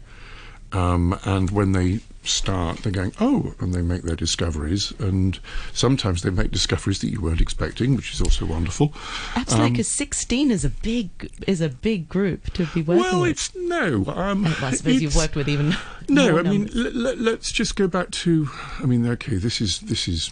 Um, 0.72 1.18
and 1.24 1.50
when 1.50 1.72
they 1.72 2.00
start, 2.26 2.78
they're 2.78 2.92
going, 2.92 3.12
oh, 3.20 3.54
and 3.60 3.72
they 3.74 3.82
make 3.82 4.02
their 4.02 4.16
discoveries. 4.16 4.92
And 4.98 5.38
sometimes 5.72 6.22
they 6.22 6.30
make 6.30 6.50
discoveries 6.50 7.00
that 7.00 7.10
you 7.10 7.20
weren't 7.20 7.40
expecting, 7.40 7.94
which 7.96 8.12
is 8.12 8.20
also 8.20 8.46
wonderful. 8.46 8.92
Absolutely, 9.36 9.66
Um, 9.66 9.72
because 9.72 9.88
sixteen 9.88 10.50
is 10.50 10.64
a 10.64 10.70
big 10.70 11.30
is 11.46 11.60
a 11.60 11.68
big 11.68 12.08
group 12.08 12.52
to 12.54 12.66
be 12.66 12.82
working 12.82 13.02
well, 13.02 13.20
with. 13.22 13.30
it's 13.32 13.54
no. 13.54 14.04
Um, 14.06 14.44
Well, 14.44 14.56
I 14.64 14.72
suppose 14.72 15.00
you've 15.02 15.16
worked 15.16 15.36
with 15.36 15.48
even 15.48 15.76
No, 16.08 16.38
I 16.38 16.42
mean, 16.42 16.68
l- 16.74 17.06
l- 17.06 17.16
let's 17.16 17.50
just 17.52 17.76
go 17.76 17.86
back 17.88 18.10
to. 18.12 18.48
I 18.80 18.86
mean, 18.86 19.06
okay, 19.06 19.36
this 19.36 19.60
is 19.60 19.80
this 19.80 20.06
is 20.08 20.30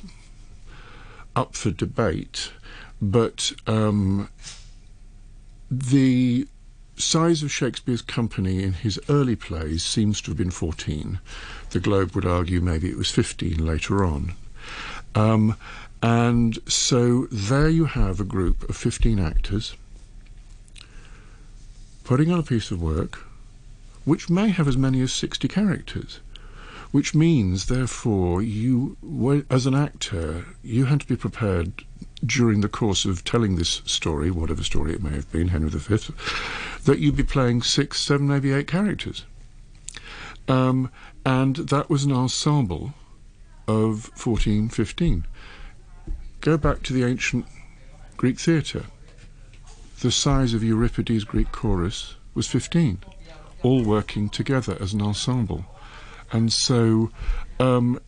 up 1.34 1.54
for 1.54 1.70
debate, 1.70 2.52
but 3.00 3.52
um, 3.66 4.28
the 5.70 6.46
size 6.96 7.42
of 7.42 7.50
Shakespeare's 7.50 8.02
company 8.02 8.62
in 8.62 8.72
his 8.72 9.00
early 9.08 9.36
plays 9.36 9.82
seems 9.82 10.20
to 10.22 10.30
have 10.30 10.38
been 10.38 10.50
14. 10.50 11.18
The 11.70 11.80
Globe 11.80 12.14
would 12.14 12.26
argue 12.26 12.60
maybe 12.60 12.88
it 12.88 12.98
was 12.98 13.10
15 13.10 13.64
later 13.64 14.04
on. 14.04 14.34
Um, 15.14 15.56
and 16.02 16.58
so 16.68 17.26
there 17.30 17.68
you 17.68 17.84
have 17.86 18.20
a 18.20 18.24
group 18.24 18.68
of 18.68 18.76
15 18.76 19.18
actors 19.18 19.74
putting 22.04 22.32
on 22.32 22.38
a 22.38 22.42
piece 22.42 22.70
of 22.70 22.82
work 22.82 23.26
which 24.04 24.28
may 24.28 24.48
have 24.48 24.66
as 24.66 24.76
many 24.76 25.00
as 25.00 25.12
60 25.12 25.46
characters. 25.48 26.20
Which 26.90 27.14
means, 27.14 27.66
therefore, 27.66 28.42
you, 28.42 28.96
as 29.48 29.64
an 29.64 29.74
actor, 29.74 30.44
you 30.62 30.86
had 30.86 31.00
to 31.00 31.06
be 31.06 31.16
prepared 31.16 31.72
during 32.24 32.60
the 32.60 32.68
course 32.68 33.04
of 33.04 33.24
telling 33.24 33.56
this 33.56 33.82
story, 33.84 34.30
whatever 34.30 34.62
story 34.62 34.92
it 34.92 35.02
may 35.02 35.10
have 35.10 35.30
been, 35.32 35.48
Henry 35.48 35.70
V, 35.70 36.12
that 36.84 36.98
you'd 36.98 37.16
be 37.16 37.22
playing 37.22 37.62
six, 37.62 38.00
seven, 38.00 38.28
maybe 38.28 38.52
eight 38.52 38.68
characters. 38.68 39.24
Um, 40.48 40.90
and 41.24 41.56
that 41.56 41.88
was 41.88 42.04
an 42.04 42.12
ensemble 42.12 42.94
of 43.68 44.10
14, 44.16 44.68
15. 44.68 45.26
Go 46.40 46.56
back 46.56 46.82
to 46.82 46.92
the 46.92 47.04
ancient 47.04 47.46
Greek 48.16 48.38
theatre. 48.38 48.84
The 50.00 50.10
size 50.10 50.52
of 50.52 50.64
Euripides' 50.64 51.24
Greek 51.24 51.52
chorus 51.52 52.16
was 52.34 52.48
15, 52.48 52.98
all 53.62 53.84
working 53.84 54.28
together 54.28 54.76
as 54.80 54.92
an 54.92 55.02
ensemble. 55.02 55.64
And 56.32 56.52
so 56.52 57.10
um, 57.60 58.00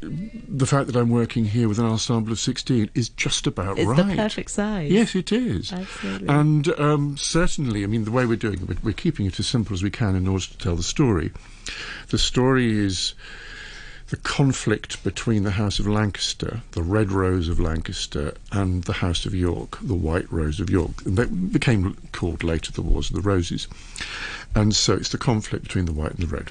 the 0.00 0.66
fact 0.66 0.86
that 0.86 0.96
I'm 0.96 1.10
working 1.10 1.44
here 1.44 1.68
with 1.68 1.78
an 1.78 1.84
ensemble 1.84 2.32
of 2.32 2.40
16 2.40 2.90
is 2.94 3.08
just 3.10 3.46
about 3.46 3.78
it's 3.78 3.86
right. 3.86 3.96
the 3.96 4.16
perfect 4.16 4.50
size. 4.50 4.90
Yes, 4.90 5.14
it 5.14 5.30
is. 5.30 5.72
Absolutely. 5.72 6.28
And 6.28 6.68
um, 6.80 7.16
certainly, 7.16 7.84
I 7.84 7.86
mean, 7.86 8.04
the 8.04 8.10
way 8.10 8.24
we're 8.24 8.36
doing 8.36 8.62
it, 8.62 8.68
we're, 8.68 8.76
we're 8.82 8.94
keeping 8.94 9.26
it 9.26 9.38
as 9.38 9.46
simple 9.46 9.74
as 9.74 9.82
we 9.82 9.90
can 9.90 10.16
in 10.16 10.26
order 10.26 10.44
to 10.44 10.58
tell 10.58 10.76
the 10.76 10.82
story. 10.82 11.32
The 12.08 12.18
story 12.18 12.78
is 12.78 13.14
the 14.08 14.16
conflict 14.16 15.04
between 15.04 15.44
the 15.44 15.52
House 15.52 15.78
of 15.78 15.86
Lancaster, 15.86 16.62
the 16.72 16.82
Red 16.82 17.12
Rose 17.12 17.48
of 17.48 17.60
Lancaster, 17.60 18.34
and 18.50 18.84
the 18.84 18.94
House 18.94 19.24
of 19.24 19.34
York, 19.34 19.78
the 19.82 19.94
White 19.94 20.30
Rose 20.32 20.58
of 20.60 20.68
York. 20.68 21.04
And 21.04 21.16
They 21.16 21.26
became 21.26 21.96
called 22.12 22.42
later 22.42 22.72
the 22.72 22.82
Wars 22.82 23.10
of 23.10 23.16
the 23.16 23.22
Roses. 23.22 23.68
And 24.54 24.74
so 24.74 24.94
it's 24.94 25.10
the 25.10 25.18
conflict 25.18 25.64
between 25.64 25.84
the 25.84 25.92
white 25.92 26.12
and 26.12 26.26
the 26.26 26.34
red. 26.34 26.50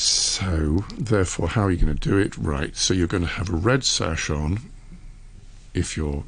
So, 0.00 0.82
therefore, 0.96 1.48
how 1.48 1.64
are 1.64 1.70
you 1.70 1.76
going 1.76 1.94
to 1.94 2.08
do 2.08 2.16
it? 2.16 2.34
Right, 2.38 2.74
so 2.74 2.94
you're 2.94 3.06
going 3.06 3.22
to 3.22 3.28
have 3.28 3.50
a 3.50 3.56
red 3.56 3.84
sash 3.84 4.30
on 4.30 4.60
if 5.74 5.94
you're 5.94 6.24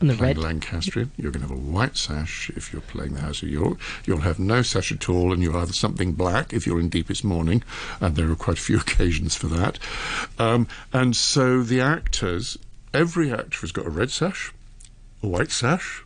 And 0.00 0.10
the 0.10 0.14
playing 0.14 0.36
red. 0.36 0.44
Lancastrian. 0.44 1.10
You're 1.16 1.32
going 1.32 1.42
to 1.42 1.48
have 1.48 1.56
a 1.56 1.60
white 1.60 1.96
sash 1.96 2.50
if 2.54 2.70
you're 2.70 2.82
playing 2.82 3.14
the 3.14 3.22
House 3.22 3.42
of 3.42 3.48
York. 3.48 3.78
You'll 4.04 4.20
have 4.20 4.38
no 4.38 4.60
sash 4.60 4.92
at 4.92 5.08
all, 5.08 5.32
and 5.32 5.42
you'll 5.42 5.58
have 5.58 5.74
something 5.74 6.12
black 6.12 6.52
if 6.52 6.66
you're 6.66 6.78
in 6.78 6.90
deepest 6.90 7.24
mourning, 7.24 7.62
and 7.98 8.14
there 8.14 8.30
are 8.30 8.36
quite 8.36 8.58
a 8.58 8.60
few 8.60 8.76
occasions 8.86 9.34
for 9.34 9.46
that. 9.46 9.78
Um, 10.38 10.68
and 10.92 11.16
so 11.16 11.62
the 11.62 11.80
actors, 11.80 12.58
every 12.92 13.32
actor 13.32 13.60
has 13.62 13.72
got 13.72 13.86
a 13.86 13.90
red 13.90 14.10
sash, 14.10 14.52
a 15.22 15.26
white 15.26 15.50
sash. 15.50 16.04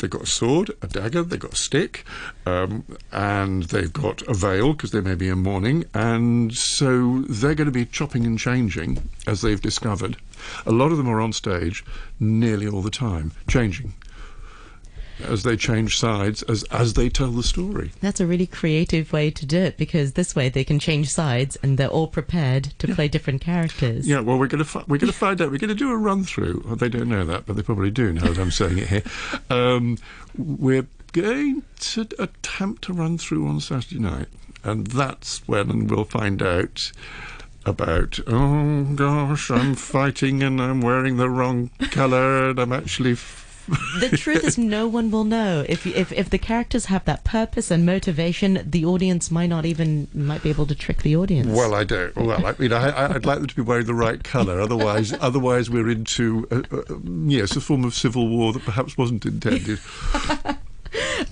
They've 0.00 0.10
got 0.10 0.22
a 0.22 0.26
sword, 0.26 0.70
a 0.82 0.86
dagger, 0.86 1.22
they've 1.22 1.38
got 1.38 1.52
a 1.52 1.56
stick, 1.56 2.04
um, 2.46 2.84
and 3.12 3.64
they've 3.64 3.92
got 3.92 4.22
a 4.22 4.34
veil 4.34 4.72
because 4.72 4.92
they 4.92 5.00
may 5.00 5.14
be 5.14 5.28
in 5.28 5.42
mourning, 5.42 5.84
and 5.92 6.54
so 6.54 7.22
they're 7.28 7.54
going 7.54 7.66
to 7.66 7.72
be 7.72 7.84
chopping 7.84 8.24
and 8.24 8.38
changing 8.38 9.10
as 9.26 9.42
they've 9.42 9.60
discovered. 9.60 10.16
A 10.64 10.72
lot 10.72 10.90
of 10.90 10.96
them 10.96 11.08
are 11.08 11.20
on 11.20 11.32
stage 11.32 11.84
nearly 12.18 12.66
all 12.66 12.82
the 12.82 12.90
time, 12.90 13.32
changing 13.46 13.92
as 15.22 15.42
they 15.42 15.56
change 15.56 15.98
sides 15.98 16.42
as 16.44 16.62
as 16.64 16.94
they 16.94 17.08
tell 17.08 17.30
the 17.30 17.42
story. 17.42 17.90
That's 18.00 18.20
a 18.20 18.26
really 18.26 18.46
creative 18.46 19.12
way 19.12 19.30
to 19.30 19.46
do 19.46 19.58
it 19.58 19.76
because 19.76 20.12
this 20.12 20.34
way 20.34 20.48
they 20.48 20.64
can 20.64 20.78
change 20.78 21.10
sides 21.10 21.56
and 21.62 21.78
they're 21.78 21.88
all 21.88 22.08
prepared 22.08 22.72
to 22.78 22.94
play 22.94 23.08
different 23.08 23.40
characters. 23.40 24.08
Yeah, 24.08 24.20
well, 24.20 24.38
we're 24.38 24.46
going 24.48 24.64
to 24.64 24.64
fi- 24.64 24.84
we're 24.88 24.98
going 24.98 25.12
to 25.12 25.18
find 25.18 25.40
out. 25.40 25.50
We're 25.50 25.58
going 25.58 25.68
to 25.68 25.74
do 25.74 25.90
a 25.90 25.96
run 25.96 26.24
through. 26.24 26.62
Well, 26.66 26.76
they 26.76 26.88
don't 26.88 27.08
know 27.08 27.24
that, 27.24 27.46
but 27.46 27.56
they 27.56 27.62
probably 27.62 27.90
do 27.90 28.12
now 28.12 28.28
that 28.28 28.38
I'm 28.38 28.50
saying 28.50 28.78
it 28.78 28.88
here. 28.88 29.02
Um, 29.48 29.98
we're 30.36 30.86
going 31.12 31.62
to 31.80 32.06
attempt 32.18 32.82
to 32.84 32.92
run 32.92 33.18
through 33.18 33.46
on 33.48 33.60
Saturday 33.60 33.98
night, 33.98 34.28
and 34.62 34.86
that's 34.86 35.46
when 35.48 35.86
we'll 35.86 36.04
find 36.04 36.42
out 36.42 36.92
about. 37.66 38.18
Oh 38.26 38.84
gosh, 38.94 39.50
I'm 39.50 39.74
fighting 39.74 40.42
and 40.42 40.60
I'm 40.60 40.80
wearing 40.80 41.16
the 41.16 41.28
wrong 41.28 41.70
colour, 41.90 42.50
and 42.50 42.58
I'm 42.58 42.72
actually. 42.72 43.16
The 44.00 44.16
truth 44.16 44.44
is, 44.44 44.58
no 44.58 44.86
one 44.88 45.10
will 45.10 45.24
know 45.24 45.64
if 45.68 45.86
if 45.86 46.12
if 46.12 46.28
the 46.30 46.38
characters 46.38 46.86
have 46.86 47.04
that 47.04 47.24
purpose 47.24 47.70
and 47.70 47.86
motivation. 47.86 48.62
The 48.64 48.84
audience 48.84 49.30
might 49.30 49.46
not 49.48 49.64
even 49.64 50.08
might 50.12 50.42
be 50.42 50.50
able 50.50 50.66
to 50.66 50.74
trick 50.74 51.02
the 51.02 51.16
audience. 51.16 51.48
Well, 51.48 51.74
I 51.74 51.84
don't. 51.84 52.14
Well, 52.16 52.44
I 52.46 52.54
mean, 52.58 52.72
I, 52.72 52.88
I- 52.90 53.14
I'd 53.14 53.26
like 53.26 53.38
them 53.38 53.46
to 53.46 53.54
be 53.56 53.62
wearing 53.62 53.86
the 53.86 53.94
right 53.94 54.22
colour. 54.22 54.60
Otherwise, 54.60 55.12
otherwise, 55.20 55.70
we're 55.70 55.88
into 55.90 56.46
uh, 56.50 56.62
uh, 56.76 56.82
yes, 57.26 57.54
a 57.56 57.60
form 57.60 57.84
of 57.84 57.94
civil 57.94 58.28
war 58.28 58.52
that 58.52 58.64
perhaps 58.64 58.98
wasn't 58.98 59.24
intended. 59.24 59.78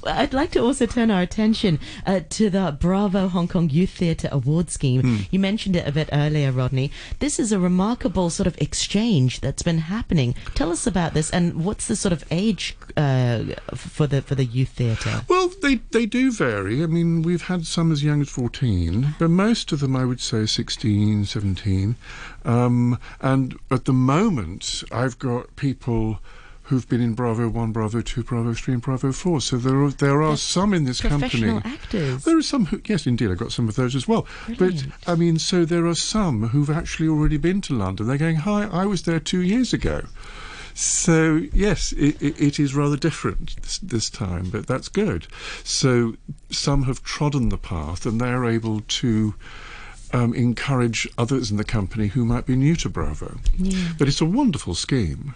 I'd 0.04 0.32
like 0.32 0.50
to 0.52 0.60
also 0.60 0.86
turn 0.86 1.10
our 1.10 1.22
attention 1.22 1.78
uh, 2.06 2.20
to 2.30 2.50
the 2.50 2.76
Bravo 2.78 3.28
Hong 3.28 3.48
Kong 3.48 3.70
Youth 3.70 3.90
Theatre 3.90 4.28
Award 4.30 4.70
Scheme. 4.70 5.00
Hmm. 5.00 5.16
You 5.30 5.38
mentioned 5.38 5.76
it 5.76 5.86
a 5.86 5.92
bit 5.92 6.08
earlier, 6.12 6.52
Rodney. 6.52 6.90
This 7.18 7.38
is 7.38 7.52
a 7.52 7.58
remarkable 7.58 8.30
sort 8.30 8.46
of 8.46 8.56
exchange 8.60 9.40
that's 9.40 9.62
been 9.62 9.78
happening. 9.78 10.34
Tell 10.54 10.70
us 10.70 10.86
about 10.86 11.14
this 11.14 11.30
and 11.30 11.64
what's 11.64 11.86
the 11.86 11.96
sort 11.96 12.12
of 12.12 12.24
age 12.30 12.76
uh, 12.96 13.44
for 13.74 14.06
the 14.06 14.22
for 14.22 14.34
the 14.34 14.44
youth 14.44 14.70
theatre? 14.70 15.22
Well, 15.28 15.50
they 15.62 15.76
they 15.90 16.06
do 16.06 16.32
vary. 16.32 16.82
I 16.82 16.86
mean, 16.86 17.22
we've 17.22 17.42
had 17.42 17.66
some 17.66 17.92
as 17.92 18.02
young 18.02 18.20
as 18.20 18.28
14, 18.28 19.14
but 19.18 19.30
most 19.30 19.72
of 19.72 19.80
them, 19.80 19.96
I 19.96 20.04
would 20.04 20.20
say, 20.20 20.46
16, 20.46 21.24
17. 21.24 21.96
Um, 22.44 22.98
and 23.20 23.58
at 23.70 23.84
the 23.84 23.92
moment, 23.92 24.82
I've 24.90 25.18
got 25.18 25.54
people 25.56 26.20
who've 26.68 26.88
been 26.88 27.00
in 27.00 27.14
Bravo 27.14 27.48
1, 27.48 27.72
Bravo 27.72 28.02
2, 28.02 28.22
Bravo 28.24 28.52
3 28.52 28.74
and 28.74 28.82
Bravo 28.82 29.10
4. 29.10 29.40
So 29.40 29.56
there 29.56 29.82
are, 29.82 29.90
there 29.90 30.22
are 30.22 30.36
some 30.36 30.74
in 30.74 30.84
this 30.84 31.00
Professional 31.00 31.60
company. 31.60 31.74
actors. 31.74 32.24
There 32.24 32.36
are 32.36 32.42
some 32.42 32.66
who, 32.66 32.80
yes, 32.84 33.06
indeed, 33.06 33.30
I've 33.30 33.38
got 33.38 33.52
some 33.52 33.68
of 33.68 33.76
those 33.76 33.96
as 33.96 34.06
well. 34.06 34.26
Brilliant. 34.46 34.90
But, 35.04 35.12
I 35.12 35.14
mean, 35.14 35.38
so 35.38 35.64
there 35.64 35.86
are 35.86 35.94
some 35.94 36.48
who've 36.48 36.68
actually 36.68 37.08
already 37.08 37.38
been 37.38 37.62
to 37.62 37.74
London. 37.74 38.06
They're 38.06 38.18
going, 38.18 38.36
hi, 38.36 38.64
I 38.64 38.84
was 38.84 39.04
there 39.04 39.18
two 39.18 39.40
years 39.40 39.72
ago. 39.72 40.02
So, 40.74 41.42
yes, 41.52 41.92
it, 41.92 42.22
it, 42.22 42.40
it 42.40 42.60
is 42.60 42.74
rather 42.74 42.96
different 42.96 43.60
this, 43.62 43.78
this 43.78 44.10
time, 44.10 44.50
but 44.50 44.66
that's 44.66 44.88
good. 44.88 45.26
So, 45.64 46.16
some 46.50 46.84
have 46.84 47.02
trodden 47.02 47.48
the 47.48 47.58
path 47.58 48.04
and 48.04 48.20
they're 48.20 48.44
able 48.44 48.80
to 48.80 49.34
um, 50.12 50.34
encourage 50.34 51.08
others 51.18 51.50
in 51.50 51.56
the 51.56 51.64
company 51.64 52.08
who 52.08 52.24
might 52.24 52.46
be 52.46 52.56
new 52.56 52.76
to 52.76 52.88
Bravo. 52.88 53.38
Yeah. 53.56 53.92
But 53.98 54.08
it's 54.08 54.20
a 54.20 54.24
wonderful 54.26 54.74
scheme, 54.74 55.34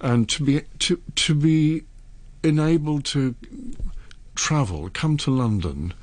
and 0.00 0.28
to 0.28 0.44
be 0.44 0.62
to 0.80 1.00
to 1.16 1.34
be 1.34 1.84
enabled 2.42 3.04
to 3.04 3.34
travel, 4.34 4.90
come 4.92 5.16
to 5.18 5.30
London, 5.30 5.94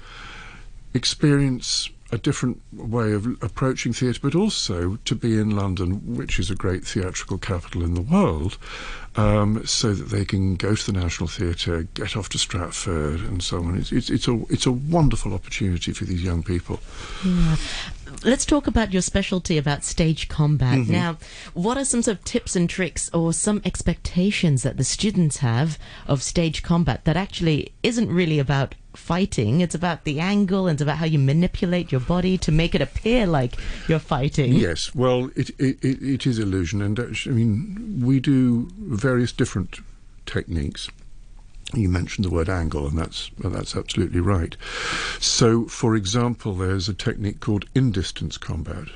experience 0.94 1.90
a 2.12 2.18
different 2.18 2.62
way 2.74 3.14
of 3.14 3.26
approaching 3.44 3.94
theatre, 3.94 4.20
but 4.22 4.36
also 4.36 4.98
to 5.06 5.16
be 5.16 5.40
in 5.40 5.56
London, 5.56 6.16
which 6.16 6.40
is 6.40 6.50
a 6.50 6.56
great 6.56 6.84
theatrical 6.86 7.38
capital 7.38 7.84
in 7.84 7.94
the 7.94 8.02
world, 8.02 8.58
um, 9.16 9.66
so 9.66 9.94
that 9.94 10.10
they 10.10 10.26
can 10.26 10.56
go 10.56 10.76
to 10.76 10.92
the 10.92 10.98
National 10.98 11.28
Theatre, 11.28 11.84
get 11.94 12.16
off 12.16 12.30
to 12.30 12.38
Stratford, 12.38 13.22
and 13.22 13.44
so 13.44 13.58
on. 13.60 13.78
It's, 13.78 13.92
it's, 13.92 14.10
it's 14.10 14.28
a 14.28 14.42
it's 14.50 14.66
a 14.66 14.72
wonderful 14.72 15.34
opportunity 15.34 15.92
for 15.94 16.06
these 16.06 16.24
young 16.24 16.44
people. 16.44 16.80
Yeah. 17.24 17.58
Let's 18.24 18.46
talk 18.46 18.68
about 18.68 18.92
your 18.92 19.02
specialty 19.02 19.58
about 19.58 19.84
stage 19.84 20.28
combat. 20.28 20.80
Mm-hmm. 20.80 20.92
Now, 20.92 21.18
what 21.54 21.78
are 21.78 21.86
some 21.86 22.02
sort 22.02 22.18
of 22.18 22.24
tips 22.26 22.56
and 22.56 22.70
tricks 22.70 23.10
or 23.14 23.34
some 23.34 23.62
expectations 23.64 24.64
that 24.64 24.78
the 24.78 24.84
students 24.84 25.38
have 25.38 25.78
of 26.08 26.22
stage 26.24 26.64
combat 26.64 27.06
that 27.06 27.16
actually 27.16 27.72
isn't 27.84 28.10
really 28.12 28.40
about 28.40 28.76
fighting? 29.00 29.62
It's 29.62 29.74
about 29.74 30.04
the 30.04 30.20
angle 30.20 30.68
and 30.68 30.76
it's 30.76 30.82
about 30.82 30.98
how 30.98 31.06
you 31.06 31.18
manipulate 31.18 31.92
your 31.92 32.02
body 32.02 32.38
to 32.40 32.52
make 32.52 32.76
it 32.76 32.82
appear 32.82 33.26
like 33.26 33.56
you're 33.88 34.00
fighting. 34.00 34.54
Yes, 34.54 34.94
well, 34.94 35.32
it, 35.36 35.50
it, 35.58 35.84
it, 35.84 36.28
is 36.28 36.38
illusion, 36.38 36.82
and 36.82 37.00
uh, 37.00 37.08
I 37.26 37.30
mean, 37.30 38.02
we 38.04 38.20
do 38.20 38.70
various 38.78 39.32
different 39.32 39.80
techniques. 40.26 40.90
You 41.74 41.90
mentioned 41.90 42.26
the 42.26 42.32
word 42.32 42.50
angle, 42.50 42.88
and 42.88 42.98
that's 42.98 43.32
well, 43.42 43.54
that's 43.54 43.76
absolutely 43.76 44.20
right. 44.20 44.56
So, 45.20 45.66
for 45.66 45.96
example, 45.96 46.54
there's 46.54 46.90
a 46.90 46.94
technique 46.94 47.40
called 47.40 47.66
in-distance 47.74 48.38
combat. 48.38 48.88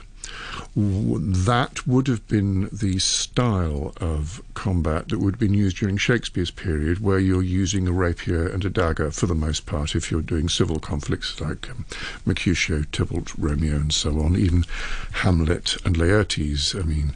That 0.75 1.85
would 1.85 2.07
have 2.07 2.27
been 2.27 2.69
the 2.71 2.97
style 2.99 3.93
of 3.97 4.41
combat 4.53 5.09
that 5.09 5.19
would 5.19 5.35
have 5.35 5.39
been 5.39 5.53
used 5.53 5.77
during 5.77 5.97
Shakespeare's 5.97 6.49
period, 6.49 6.99
where 6.99 7.19
you're 7.19 7.43
using 7.43 7.87
a 7.87 7.91
rapier 7.91 8.47
and 8.47 8.65
a 8.65 8.69
dagger 8.69 9.11
for 9.11 9.27
the 9.27 9.35
most 9.35 9.65
part 9.65 9.95
if 9.95 10.09
you're 10.09 10.21
doing 10.21 10.49
civil 10.49 10.79
conflicts 10.79 11.39
like 11.39 11.69
um, 11.69 11.85
Mercutio, 12.25 12.83
Tybalt, 12.91 13.37
Romeo, 13.37 13.75
and 13.75 13.93
so 13.93 14.19
on, 14.21 14.35
even 14.35 14.63
Hamlet 15.11 15.77
and 15.85 15.95
Laertes. 15.97 16.73
I 16.79 16.83
mean, 16.83 17.15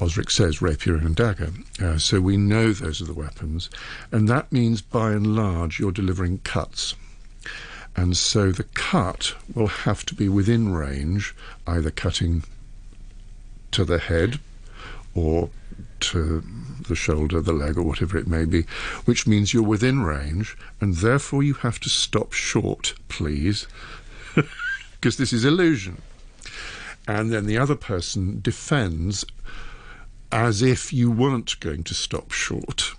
Osric 0.00 0.30
says 0.30 0.60
rapier 0.60 0.96
and 0.96 1.14
dagger. 1.14 1.52
Uh, 1.80 1.98
so 1.98 2.20
we 2.20 2.36
know 2.36 2.72
those 2.72 3.00
are 3.00 3.04
the 3.04 3.14
weapons. 3.14 3.70
And 4.10 4.28
that 4.28 4.50
means, 4.50 4.82
by 4.82 5.12
and 5.12 5.36
large, 5.36 5.78
you're 5.78 5.92
delivering 5.92 6.38
cuts. 6.38 6.96
And 7.96 8.16
so 8.16 8.52
the 8.52 8.64
cut 8.64 9.34
will 9.54 9.66
have 9.66 10.06
to 10.06 10.14
be 10.14 10.28
within 10.28 10.72
range, 10.72 11.34
either 11.66 11.90
cutting 11.90 12.44
to 13.72 13.84
the 13.84 13.98
head 13.98 14.40
or 15.14 15.50
to 16.00 16.42
the 16.88 16.94
shoulder, 16.94 17.40
the 17.40 17.52
leg, 17.52 17.76
or 17.76 17.82
whatever 17.82 18.18
it 18.18 18.26
may 18.26 18.44
be, 18.44 18.62
which 19.04 19.26
means 19.26 19.52
you're 19.52 19.62
within 19.62 20.02
range, 20.02 20.56
and 20.80 20.96
therefore 20.96 21.42
you 21.42 21.54
have 21.54 21.78
to 21.80 21.88
stop 21.88 22.32
short, 22.32 22.94
please, 23.08 23.66
because 24.94 25.16
this 25.16 25.32
is 25.32 25.44
illusion. 25.44 26.00
And 27.06 27.32
then 27.32 27.46
the 27.46 27.58
other 27.58 27.74
person 27.76 28.40
defends 28.40 29.24
as 30.30 30.62
if 30.62 30.92
you 30.92 31.10
weren't 31.10 31.60
going 31.60 31.84
to 31.84 31.94
stop 31.94 32.30
short. 32.30 32.94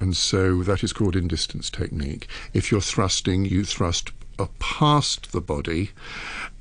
And 0.00 0.16
so 0.16 0.62
that 0.64 0.84
is 0.84 0.92
called 0.92 1.16
in 1.16 1.28
distance 1.28 1.70
technique. 1.70 2.28
If 2.52 2.70
you're 2.70 2.80
thrusting, 2.80 3.46
you 3.46 3.64
thrust 3.64 4.12
uh, 4.38 4.46
past 4.58 5.32
the 5.32 5.40
body, 5.40 5.90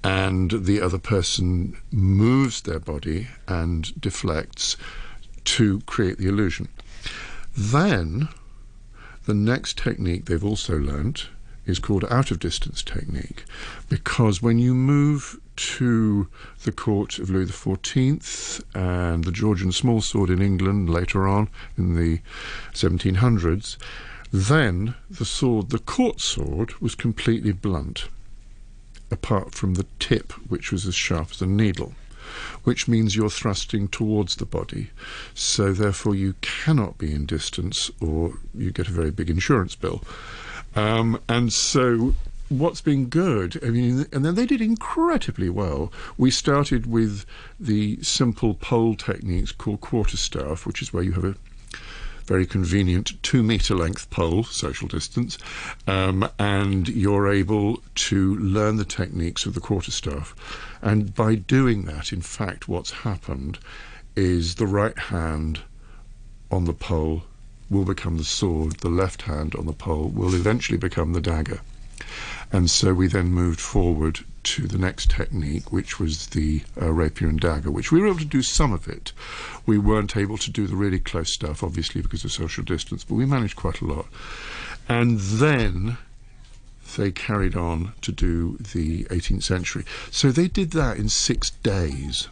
and 0.03 0.65
the 0.65 0.81
other 0.81 0.97
person 0.97 1.77
moves 1.91 2.61
their 2.61 2.79
body 2.79 3.27
and 3.47 3.99
deflects 3.99 4.77
to 5.45 5.81
create 5.81 6.17
the 6.17 6.27
illusion. 6.27 6.67
Then, 7.57 8.29
the 9.25 9.33
next 9.33 9.77
technique 9.77 10.25
they've 10.25 10.43
also 10.43 10.77
learnt 10.77 11.29
is 11.65 11.79
called 11.79 12.05
out 12.09 12.29
of 12.31 12.39
distance 12.39 12.83
technique 12.83 13.45
because 13.87 14.41
when 14.41 14.59
you 14.59 14.73
move 14.73 15.39
to 15.55 16.27
the 16.63 16.71
court 16.71 17.19
of 17.19 17.29
Louis 17.29 17.45
XIV 17.45 18.63
and 18.73 19.23
the 19.23 19.31
Georgian 19.31 19.71
small 19.71 20.01
sword 20.01 20.29
in 20.29 20.41
England 20.41 20.89
later 20.89 21.27
on 21.27 21.47
in 21.77 21.95
the 21.95 22.19
1700s, 22.73 23.77
then 24.33 24.95
the 25.09 25.25
sword, 25.25 25.69
the 25.69 25.79
court 25.79 26.19
sword, 26.19 26.73
was 26.81 26.95
completely 26.95 27.51
blunt, 27.51 28.07
apart 29.11 29.53
from 29.53 29.75
the 29.75 29.85
tip, 29.99 30.33
which 30.49 30.71
was 30.71 30.85
as 30.87 30.95
sharp 30.95 31.29
as 31.31 31.41
a 31.41 31.45
needle 31.45 31.93
which 32.63 32.87
means 32.87 33.15
you're 33.15 33.29
thrusting 33.29 33.87
towards 33.87 34.37
the 34.37 34.45
body. 34.45 34.89
So 35.33 35.73
therefore, 35.73 36.15
you 36.15 36.35
cannot 36.41 36.97
be 36.97 37.13
in 37.13 37.25
distance, 37.25 37.91
or 38.01 38.33
you 38.55 38.71
get 38.71 38.87
a 38.87 38.91
very 38.91 39.11
big 39.11 39.29
insurance 39.29 39.75
bill. 39.75 40.03
Um, 40.75 41.19
and 41.29 41.53
so, 41.53 42.15
what's 42.49 42.81
been 42.81 43.05
good? 43.05 43.63
I 43.63 43.69
mean, 43.69 44.05
and 44.11 44.25
then 44.25 44.35
they 44.35 44.45
did 44.45 44.61
incredibly 44.61 45.49
well. 45.49 45.91
We 46.17 46.31
started 46.31 46.85
with 46.85 47.25
the 47.59 48.01
simple 48.01 48.55
pole 48.55 48.95
techniques 48.95 49.51
called 49.51 49.81
quarterstaff, 49.81 50.65
which 50.65 50.81
is 50.81 50.93
where 50.93 51.03
you 51.03 51.11
have 51.13 51.25
a 51.25 51.35
very 52.25 52.45
convenient 52.45 53.21
two 53.23 53.43
metre 53.43 53.75
length 53.75 54.09
pole, 54.09 54.43
social 54.43 54.87
distance, 54.87 55.37
um, 55.87 56.29
and 56.39 56.87
you're 56.87 57.31
able 57.31 57.81
to 57.95 58.35
learn 58.37 58.77
the 58.77 58.85
techniques 58.85 59.45
of 59.45 59.53
the 59.53 59.59
quarterstaff. 59.59 60.35
And 60.81 61.13
by 61.13 61.35
doing 61.35 61.83
that, 61.85 62.11
in 62.11 62.21
fact, 62.21 62.67
what's 62.67 62.91
happened 62.91 63.59
is 64.15 64.55
the 64.55 64.67
right 64.67 64.97
hand 64.97 65.61
on 66.51 66.65
the 66.65 66.73
pole 66.73 67.23
will 67.69 67.85
become 67.85 68.17
the 68.17 68.23
sword, 68.23 68.73
the 68.81 68.89
left 68.89 69.23
hand 69.23 69.55
on 69.55 69.65
the 69.65 69.73
pole 69.73 70.09
will 70.09 70.35
eventually 70.35 70.77
become 70.77 71.13
the 71.13 71.21
dagger. 71.21 71.61
And 72.51 72.69
so 72.69 72.93
we 72.93 73.07
then 73.07 73.27
moved 73.27 73.59
forward 73.59 74.19
to 74.43 74.67
the 74.67 74.77
next 74.77 75.09
technique, 75.09 75.71
which 75.71 75.99
was 75.99 76.27
the 76.27 76.61
uh, 76.81 76.91
rapier 76.91 77.29
and 77.29 77.39
dagger, 77.39 77.71
which 77.71 77.91
we 77.91 78.01
were 78.01 78.07
able 78.07 78.19
to 78.19 78.25
do 78.25 78.41
some 78.41 78.73
of 78.73 78.87
it. 78.87 79.13
We 79.65 79.77
weren't 79.77 80.17
able 80.17 80.37
to 80.37 80.51
do 80.51 80.67
the 80.67 80.75
really 80.75 80.99
close 80.99 81.31
stuff, 81.31 81.63
obviously, 81.63 82.01
because 82.01 82.23
of 82.23 82.31
social 82.31 82.63
distance, 82.63 83.03
but 83.03 83.15
we 83.15 83.25
managed 83.25 83.55
quite 83.55 83.81
a 83.81 83.85
lot. 83.85 84.07
And 84.89 85.19
then 85.19 85.97
they 86.97 87.11
carried 87.11 87.55
on 87.55 87.93
to 88.01 88.11
do 88.11 88.57
the 88.57 89.05
18th 89.05 89.43
century. 89.43 89.85
So 90.11 90.31
they 90.31 90.47
did 90.47 90.71
that 90.71 90.97
in 90.97 91.09
six 91.09 91.49
days. 91.49 92.27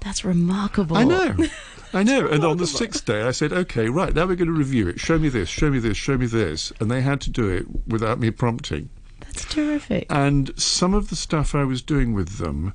That's 0.00 0.24
remarkable. 0.24 0.96
I 0.96 1.04
know. 1.04 1.36
I 1.92 2.02
know. 2.02 2.26
And 2.26 2.44
on 2.44 2.58
the 2.58 2.66
sixth 2.66 3.04
day, 3.04 3.22
I 3.22 3.30
said, 3.30 3.52
okay, 3.52 3.88
right, 3.88 4.14
now 4.14 4.26
we're 4.26 4.36
going 4.36 4.48
to 4.48 4.52
review 4.52 4.88
it. 4.88 5.00
Show 5.00 5.18
me 5.18 5.28
this, 5.28 5.48
show 5.48 5.70
me 5.70 5.78
this, 5.78 5.96
show 5.96 6.18
me 6.18 6.26
this. 6.26 6.72
And 6.80 6.90
they 6.90 7.00
had 7.00 7.20
to 7.22 7.30
do 7.30 7.48
it 7.48 7.66
without 7.86 8.20
me 8.20 8.30
prompting. 8.30 8.90
That's 9.20 9.44
terrific. 9.44 10.06
And 10.10 10.58
some 10.60 10.94
of 10.94 11.10
the 11.10 11.16
stuff 11.16 11.54
I 11.54 11.64
was 11.64 11.82
doing 11.82 12.12
with 12.12 12.38
them, 12.38 12.74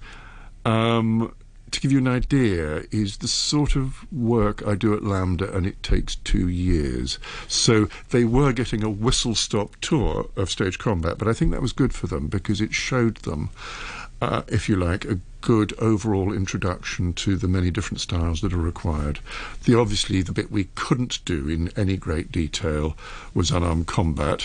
um, 0.66 1.34
to 1.72 1.82
give 1.82 1.92
you 1.92 1.98
an 1.98 2.08
idea, 2.08 2.84
is 2.92 3.18
the 3.18 3.28
sort 3.28 3.76
of 3.76 4.06
work 4.12 4.66
I 4.66 4.76
do 4.76 4.94
at 4.94 5.02
LAMDA, 5.02 5.54
and 5.56 5.66
it 5.66 5.82
takes 5.82 6.16
two 6.18 6.48
years. 6.48 7.18
So 7.48 7.90
they 8.10 8.24
were 8.26 8.54
getting 8.54 8.84
a 8.84 8.90
whistle 8.90 9.36
stop 9.36 9.76
tour 9.82 10.30
of 10.36 10.52
stage 10.52 10.78
combat, 10.78 11.18
but 11.18 11.28
I 11.28 11.34
think 11.34 11.52
that 11.52 11.62
was 11.62 11.74
good 11.74 11.94
for 11.94 12.08
them 12.08 12.28
because 12.28 12.62
it 12.62 12.74
showed 12.74 13.18
them, 13.18 13.50
uh, 14.24 14.44
if 14.48 14.70
you 14.70 14.76
like, 14.78 15.04
a 15.06 15.20
good 15.42 15.74
overall 15.80 16.32
introduction 16.32 17.12
to 17.14 17.36
the 17.36 17.48
many 17.50 17.70
different 17.70 18.00
styles 18.00 18.40
that 18.40 18.54
are 18.54 18.58
required. 18.58 19.20
The 19.66 19.78
obviously 19.78 20.22
the 20.22 20.32
bit 20.32 20.50
we 20.50 20.66
couldn't 20.76 21.24
do 21.26 21.50
in 21.50 21.70
any 21.76 21.98
great 21.98 22.32
detail 22.32 22.96
was 23.34 23.52
unarmed 23.52 23.88
combat, 23.88 24.44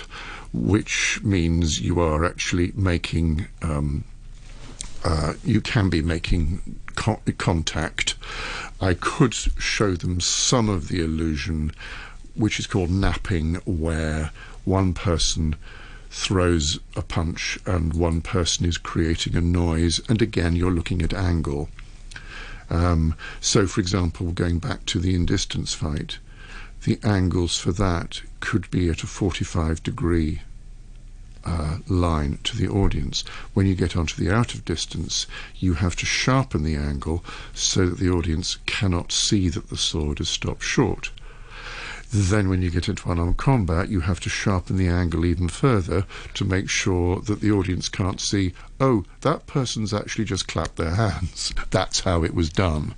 which 0.52 1.20
means 1.22 1.80
you 1.80 2.00
are 2.00 2.24
actually 2.24 2.72
making. 2.74 3.46
Um, 3.62 4.04
uh, 5.04 5.34
you 5.44 5.60
can 5.60 5.88
be 5.88 6.02
making 6.02 6.80
co- 6.96 7.22
contact. 7.38 8.16
I 8.80 8.94
could 8.94 9.34
show 9.34 9.94
them 9.94 10.20
some 10.20 10.68
of 10.68 10.88
the 10.88 11.00
illusion, 11.00 11.70
which 12.34 12.58
is 12.58 12.66
called 12.66 12.90
knapping, 12.90 13.54
where 13.64 14.32
one 14.64 14.92
person 14.94 15.54
throws 16.10 16.78
a 16.96 17.02
punch 17.02 17.58
and 17.66 17.92
one 17.92 18.20
person 18.20 18.66
is 18.66 18.78
creating 18.78 19.36
a 19.36 19.40
noise, 19.40 20.00
and 20.08 20.22
again, 20.22 20.56
you're 20.56 20.70
looking 20.70 21.02
at 21.02 21.12
angle. 21.12 21.68
Um, 22.70 23.14
so, 23.40 23.66
for 23.66 23.80
example, 23.80 24.32
going 24.32 24.58
back 24.58 24.84
to 24.86 24.98
the 24.98 25.14
in 25.14 25.26
distance 25.26 25.74
fight, 25.74 26.18
the 26.84 26.98
angles 27.02 27.58
for 27.58 27.72
that 27.72 28.22
could 28.40 28.70
be 28.70 28.88
at 28.88 29.02
a 29.02 29.06
45 29.06 29.82
degree 29.82 30.42
uh, 31.44 31.78
line 31.88 32.38
to 32.44 32.56
the 32.56 32.68
audience. 32.68 33.24
When 33.54 33.66
you 33.66 33.74
get 33.74 33.96
onto 33.96 34.22
the 34.22 34.32
out 34.32 34.54
of 34.54 34.64
distance, 34.64 35.26
you 35.56 35.74
have 35.74 35.96
to 35.96 36.06
sharpen 36.06 36.62
the 36.62 36.76
angle 36.76 37.24
so 37.54 37.86
that 37.86 37.98
the 37.98 38.10
audience 38.10 38.58
cannot 38.66 39.12
see 39.12 39.48
that 39.48 39.70
the 39.70 39.76
sword 39.76 40.18
has 40.18 40.28
stopped 40.28 40.62
short. 40.62 41.10
Then, 42.10 42.48
when 42.48 42.62
you 42.62 42.70
get 42.70 42.88
into 42.88 43.10
unarmed 43.10 43.36
combat, 43.36 43.90
you 43.90 44.00
have 44.00 44.20
to 44.20 44.30
sharpen 44.30 44.76
the 44.76 44.88
angle 44.88 45.26
even 45.26 45.48
further 45.48 46.06
to 46.34 46.44
make 46.44 46.70
sure 46.70 47.20
that 47.20 47.40
the 47.40 47.52
audience 47.52 47.90
can't 47.90 48.20
see, 48.20 48.54
oh, 48.80 49.04
that 49.22 49.46
person's 49.46 49.92
actually 49.92 50.24
just 50.24 50.46
clapped 50.46 50.76
their 50.76 50.94
hands. 50.94 51.52
That's 51.70 52.00
how 52.00 52.22
it 52.24 52.34
was 52.34 52.50
done. 52.50 52.94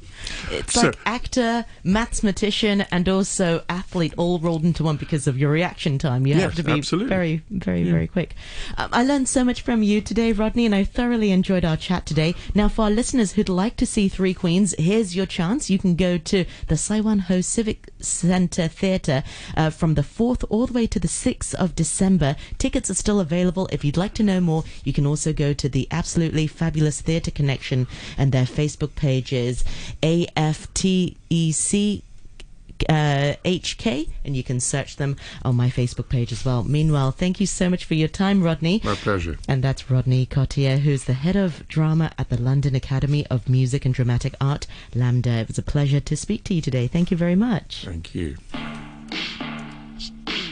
It's 0.50 0.74
so, 0.74 0.88
like 0.88 0.98
actor, 1.06 1.64
mathematician, 1.82 2.82
and 2.92 3.08
also 3.08 3.62
athlete 3.68 4.12
all 4.16 4.38
rolled 4.38 4.64
into 4.64 4.84
one 4.84 4.96
because 4.96 5.26
of 5.26 5.38
your 5.38 5.50
reaction 5.50 5.98
time. 5.98 6.26
You 6.26 6.34
yes, 6.34 6.42
have 6.42 6.54
to 6.56 6.62
be 6.62 6.72
absolutely. 6.72 7.08
very, 7.08 7.42
very, 7.50 7.82
yeah. 7.82 7.92
very 7.92 8.06
quick. 8.06 8.34
Um, 8.76 8.90
I 8.92 9.04
learned 9.04 9.28
so 9.28 9.44
much 9.44 9.62
from 9.62 9.82
you 9.82 10.00
today, 10.00 10.32
Rodney, 10.32 10.66
and 10.66 10.74
I 10.74 10.84
thoroughly 10.84 11.30
enjoyed 11.30 11.64
our 11.64 11.76
chat 11.76 12.04
today. 12.04 12.34
Now, 12.54 12.68
for 12.68 12.82
our 12.82 12.90
listeners 12.90 13.32
who'd 13.32 13.48
like 13.48 13.76
to 13.76 13.86
see 13.86 14.08
Three 14.08 14.34
Queens, 14.34 14.74
here's 14.78 15.16
your 15.16 15.26
chance. 15.26 15.70
You 15.70 15.78
can 15.78 15.96
go 15.96 16.18
to 16.18 16.44
the 16.68 16.76
Sai 16.76 17.00
Wan 17.00 17.20
Ho 17.20 17.40
Civic 17.40 17.88
Centre 18.00 18.68
Theatre 18.68 19.22
uh, 19.56 19.70
from 19.70 19.94
the 19.94 20.02
4th 20.02 20.44
all 20.50 20.66
the 20.66 20.74
way 20.74 20.86
to 20.86 21.00
the 21.00 21.08
6th 21.08 21.54
of 21.54 21.74
December. 21.74 22.36
Tickets 22.58 22.90
are 22.90 22.94
still 22.94 23.20
available. 23.20 23.68
If 23.72 23.84
you'd 23.84 23.96
like 23.96 24.14
to 24.14 24.22
know 24.22 24.40
more, 24.40 24.64
you 24.84 24.92
can 24.92 25.06
also 25.06 25.32
go 25.32 25.54
to 25.54 25.69
the 25.70 25.88
absolutely 25.90 26.46
fabulous 26.46 27.00
Theatre 27.00 27.30
Connection 27.30 27.86
and 28.18 28.32
their 28.32 28.44
Facebook 28.44 28.94
pages. 28.94 29.64
AFTEC 30.02 31.14
uh, 32.88 33.34
HK, 33.44 34.08
and 34.24 34.36
you 34.36 34.42
can 34.42 34.60
search 34.60 34.96
them 34.96 35.16
on 35.44 35.56
my 35.56 35.68
Facebook 35.68 36.08
page 36.08 36.32
as 36.32 36.44
well. 36.44 36.64
Meanwhile, 36.64 37.12
thank 37.12 37.40
you 37.40 37.46
so 37.46 37.68
much 37.68 37.84
for 37.84 37.94
your 37.94 38.08
time, 38.08 38.42
Rodney. 38.42 38.80
My 38.84 38.94
pleasure. 38.94 39.38
And 39.48 39.62
that's 39.62 39.90
Rodney 39.90 40.26
Cottier, 40.26 40.78
who's 40.78 41.04
the 41.04 41.14
head 41.14 41.36
of 41.36 41.66
drama 41.68 42.12
at 42.18 42.28
the 42.28 42.40
London 42.40 42.74
Academy 42.74 43.26
of 43.26 43.48
Music 43.48 43.84
and 43.84 43.94
Dramatic 43.94 44.34
Art, 44.40 44.66
LAMDA. 44.94 45.42
It 45.42 45.48
was 45.48 45.58
a 45.58 45.62
pleasure 45.62 46.00
to 46.00 46.16
speak 46.16 46.44
to 46.44 46.54
you 46.54 46.62
today. 46.62 46.86
Thank 46.86 47.10
you 47.10 47.16
very 47.16 47.36
much. 47.36 47.84
Thank 47.84 48.14
you. 48.14 48.36